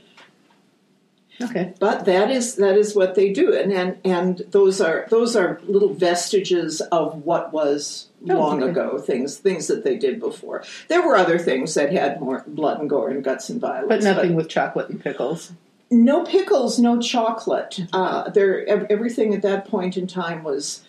Okay. 1.42 1.74
But 1.78 2.05
that 2.05 2.31
is 2.31 2.57
that 2.57 2.76
is 2.76 2.94
what 2.94 3.14
they 3.14 3.33
do, 3.33 3.52
and 3.57 3.72
and, 3.72 3.98
and 4.05 4.38
those 4.50 4.81
are 4.81 5.07
those 5.11 5.35
are 5.37 5.61
little 5.66 5.92
vestiges 5.94 6.81
of 6.92 7.24
what 7.24 7.52
was 7.52 8.09
Oh, 8.31 8.35
long 8.38 8.62
okay. 8.62 8.70
ago 8.70 8.98
things 8.98 9.37
things 9.38 9.66
that 9.66 9.83
they 9.83 9.96
did 9.96 10.20
before. 10.20 10.62
There 10.88 11.02
were 11.05 11.16
other 11.16 11.38
things 11.40 11.74
that 11.74 11.92
had 11.92 12.20
more 12.20 12.44
blood 12.46 12.78
and 12.78 12.88
gore 12.88 13.11
and 13.11 13.24
guts 13.24 13.50
and 13.50 13.61
violence, 13.61 13.88
But 13.88 14.02
nothing 14.05 14.35
with 14.37 14.48
chocolate 14.48 14.90
and 14.90 15.02
pickles. 15.02 15.50
no 15.90 16.22
pickles, 16.24 16.78
no 16.78 17.00
chocolate. 17.00 17.81
Uh, 17.92 18.31
there, 18.31 18.64
everything 18.90 19.35
at 19.35 19.42
that 19.42 19.66
point 19.66 19.96
in 19.96 20.07
time 20.07 20.44
was 20.44 20.83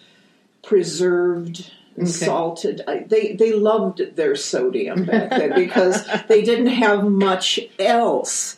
preserved, 0.61 1.71
and 1.95 2.07
Okay. 2.07 2.11
salted. 2.25 2.81
I, 2.87 2.99
they 2.99 3.33
they 3.35 3.53
loved 3.53 4.15
their 4.15 4.35
sodium 4.35 5.05
back 5.05 5.29
then 5.29 5.53
because 5.65 6.03
they 6.27 6.41
didn't 6.43 6.67
have 6.67 7.03
much 7.03 7.59
else, 7.79 8.57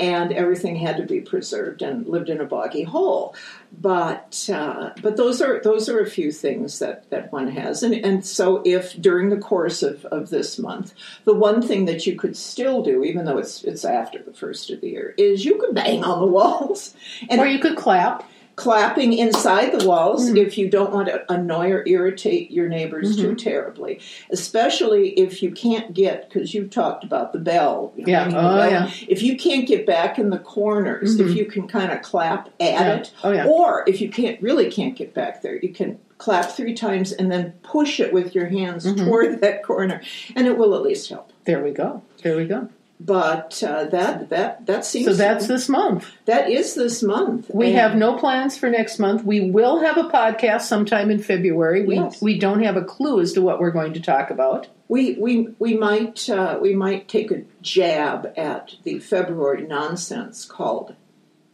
and 0.00 0.32
everything 0.32 0.76
had 0.76 0.96
to 0.96 1.04
be 1.04 1.20
preserved 1.20 1.82
and 1.82 2.06
lived 2.06 2.30
in 2.30 2.40
a 2.40 2.44
boggy 2.44 2.82
hole. 2.82 3.34
But 3.78 4.48
uh, 4.52 4.90
but 5.00 5.16
those 5.16 5.40
are 5.40 5.60
those 5.62 5.88
are 5.88 6.00
a 6.00 6.10
few 6.10 6.32
things 6.32 6.80
that, 6.80 7.08
that 7.10 7.30
one 7.30 7.48
has, 7.48 7.84
and 7.84 7.94
and 7.94 8.24
so 8.24 8.62
if 8.64 9.00
during 9.00 9.28
the 9.28 9.36
course 9.36 9.82
of, 9.84 10.04
of 10.06 10.30
this 10.30 10.58
month, 10.58 10.94
the 11.24 11.34
one 11.34 11.62
thing 11.62 11.84
that 11.84 12.06
you 12.06 12.16
could 12.16 12.36
still 12.36 12.82
do, 12.82 13.04
even 13.04 13.26
though 13.26 13.38
it's 13.38 13.62
it's 13.62 13.84
after 13.84 14.20
the 14.20 14.32
first 14.32 14.70
of 14.70 14.80
the 14.80 14.88
year, 14.88 15.14
is 15.16 15.44
you 15.44 15.56
could 15.58 15.74
bang 15.74 16.02
on 16.02 16.20
the 16.20 16.26
walls 16.26 16.94
and 17.30 17.40
Or 17.40 17.46
you 17.46 17.60
could 17.60 17.76
clap. 17.76 18.28
Clapping 18.60 19.14
inside 19.14 19.72
the 19.72 19.86
walls 19.88 20.26
Mm-hmm. 20.26 20.36
if 20.36 20.58
you 20.58 20.68
don't 20.68 20.92
want 20.92 21.08
to 21.08 21.24
annoy 21.32 21.70
or 21.70 21.82
irritate 21.86 22.50
your 22.50 22.68
neighbors 22.68 23.16
Mm-hmm. 23.16 23.30
too 23.30 23.34
terribly, 23.34 24.00
especially 24.30 25.10
if 25.18 25.42
you 25.42 25.50
can't 25.50 25.94
get 25.94 26.28
because 26.28 26.52
you've 26.52 26.68
talked 26.68 27.02
about 27.02 27.32
the 27.32 27.38
bell. 27.38 27.92
you 27.96 28.04
know, 28.04 28.12
Yeah. 28.12 28.26
Oh, 28.28 28.30
bell. 28.32 28.70
yeah. 28.70 28.90
If 29.08 29.22
you 29.22 29.36
can't 29.38 29.66
get 29.66 29.86
back 29.86 30.18
in 30.18 30.28
the 30.28 30.38
corners, 30.38 31.16
Mhm. 31.16 31.30
if 31.30 31.36
you 31.36 31.46
can 31.46 31.66
kind 31.68 31.90
of 31.90 32.02
clap 32.02 32.48
at 32.60 32.72
Yeah. 32.72 32.94
it, 32.96 33.12
Oh, 33.24 33.32
yeah. 33.32 33.46
or 33.46 33.82
if 33.86 34.02
you 34.02 34.10
can't 34.10 34.40
really 34.42 34.70
can't 34.70 34.94
get 34.94 35.14
back 35.14 35.40
there, 35.40 35.56
you 35.56 35.70
can 35.70 35.98
clap 36.18 36.50
three 36.50 36.74
times 36.74 37.12
and 37.12 37.32
then 37.32 37.54
push 37.62 37.98
it 37.98 38.12
with 38.12 38.34
your 38.34 38.46
hands 38.46 38.84
Mhm. 38.84 39.06
toward 39.06 39.40
that 39.40 39.62
corner, 39.62 40.02
and 40.36 40.46
it 40.46 40.58
will 40.58 40.74
at 40.74 40.82
least 40.82 41.08
help. 41.08 41.32
There 41.46 41.62
we 41.64 41.70
go. 41.70 42.02
There 42.22 42.36
we 42.36 42.44
go. 42.44 42.68
But 43.02 43.62
uh, 43.66 43.84
that 43.86 44.28
that 44.28 44.66
that 44.66 44.84
seems 44.84 45.06
So 45.06 45.14
that's 45.14 45.46
this 45.46 45.70
month. 45.70 46.10
that 46.26 46.50
is 46.50 46.74
this 46.74 47.02
month. 47.02 47.50
We 47.52 47.68
And- 47.68 47.76
have 47.76 47.96
no 47.96 48.16
plans 48.18 48.58
for 48.58 48.68
next 48.68 48.98
month. 48.98 49.24
We 49.24 49.40
will 49.40 49.80
have 49.80 49.96
a 49.96 50.04
podcast 50.10 50.62
sometime 50.62 51.10
in 51.10 51.18
February. 51.18 51.86
We 51.86 51.94
Yes. 51.94 52.20
we 52.20 52.38
don't 52.38 52.62
have 52.62 52.76
a 52.76 52.84
clue 52.84 53.20
as 53.20 53.32
to 53.32 53.40
what 53.42 53.58
we're 53.58 53.70
going 53.70 53.94
to 53.94 54.00
talk 54.00 54.30
about. 54.30 54.68
We 54.88 55.14
we 55.18 55.48
we 55.58 55.78
might 55.78 56.28
uh, 56.28 56.58
we 56.60 56.74
might 56.74 57.08
take 57.08 57.30
a 57.30 57.42
jab 57.62 58.32
at 58.36 58.74
the 58.84 58.98
February 58.98 59.66
nonsense 59.66 60.44
called 60.44 60.94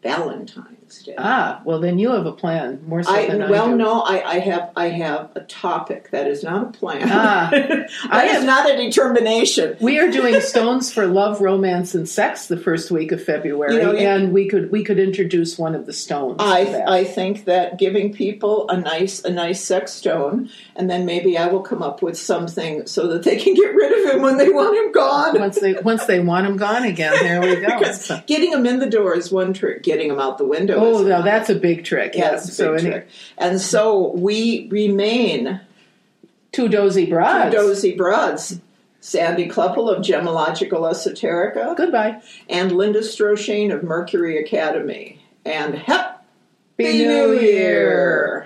Valentine's 0.03 0.76
Ah, 1.19 1.61
well 1.65 1.81
then 1.81 1.99
you 1.99 2.11
have 2.13 2.27
a 2.27 2.33
plan 2.33 2.83
more 2.87 3.03
so 3.03 3.11
I 3.13 3.27
than 3.27 3.43
I 3.43 3.51
well 3.51 3.69
do. 3.69 3.77
no 3.77 4.01
I, 4.03 4.23
I 4.35 4.39
have 4.41 4.71
I 4.77 4.89
have 4.91 5.31
a 5.35 5.41
topic 5.41 6.11
that 6.11 6.27
is 6.27 6.43
not 6.43 6.63
a 6.69 6.71
plan. 6.79 7.03
Ah. 7.05 7.49
that 7.53 7.91
I 8.11 8.27
is 8.27 8.33
have- 8.33 8.45
not 8.45 8.71
a 8.71 8.77
determination. 8.77 9.77
We 9.81 9.99
are 9.99 10.11
doing 10.11 10.41
stones 10.53 10.93
for 10.93 11.07
love, 11.07 11.41
romance, 11.41 11.95
and 11.95 12.09
sex 12.09 12.47
the 12.47 12.57
first 12.57 12.91
week 12.91 13.13
of 13.13 13.23
February, 13.23 13.75
You 13.75 13.83
know, 13.83 13.93
and 13.93 14.33
we 14.33 14.49
could 14.49 14.71
we 14.71 14.85
could 14.85 14.99
introduce 14.99 15.59
one 15.59 15.75
of 15.75 15.87
the 15.87 15.93
stones. 15.93 16.37
I. 16.41 16.85
I 16.87 17.05
think 17.05 17.45
that 17.47 17.79
giving 17.79 18.13
people 18.13 18.69
a 18.69 18.77
nice 18.77 19.25
a 19.25 19.31
nice 19.31 19.61
sex 19.61 19.93
stone, 19.93 20.51
and 20.75 20.89
then 20.91 21.05
maybe 21.07 21.37
I 21.39 21.47
will 21.49 21.61
come 21.63 21.83
up 21.83 22.03
with 22.03 22.17
something 22.19 22.87
so 22.87 23.09
that 23.09 23.23
they 23.23 23.37
can 23.37 23.55
get 23.55 23.75
rid 23.75 23.93
of 24.07 24.15
him 24.15 24.23
when 24.23 24.37
they 24.37 24.49
want 24.49 24.77
him 24.77 24.93
gone. 24.93 25.39
once 25.39 25.59
they 25.61 25.75
once 25.75 26.07
they 26.07 26.21
want 26.21 26.47
him 26.47 26.57
gone 26.57 26.85
again, 26.85 27.13
there 27.21 27.41
we 27.41 27.57
go. 27.57 27.93
So- 27.93 28.21
getting 28.27 28.53
him 28.53 28.67
in 28.67 28.79
the 28.79 28.89
door 28.91 29.15
is 29.17 29.31
one 29.33 29.53
trick. 29.53 29.83
Getting 29.83 30.11
him 30.11 30.19
out 30.21 30.39
the 30.39 30.45
window. 30.45 30.76
Oh, 30.77 31.03
now 31.03 31.23
that's 31.23 31.51
a 31.51 31.55
big 31.55 31.85
trick. 31.85 32.15
Yeah, 32.15 32.33
yes. 32.33 32.55
so 32.55 32.75
big 32.75 32.81
any- 32.85 32.91
trick. 32.91 33.09
And 33.39 33.61
so 33.61 34.13
we 34.13 34.69
remain 34.71 35.61
two 36.53 36.69
dozy 36.69 37.07
broads. 37.07 37.55
Two 37.55 37.61
dozy 37.61 37.97
broads. 37.97 38.61
Sandy 39.01 39.47
Kleppel 39.49 39.89
of 39.89 40.03
Gemological 40.03 40.81
Esoterica 40.91 41.77
Goodbye. 41.77 42.21
and 42.49 42.73
Linda 42.73 43.01
Stroshane 43.01 43.73
of 43.73 43.85
Mercury 43.85 44.39
Academy. 44.39 45.21
And 45.45 45.77
happy 45.77 46.19
Be 46.77 47.07
New 47.07 47.39
Year! 47.39 48.46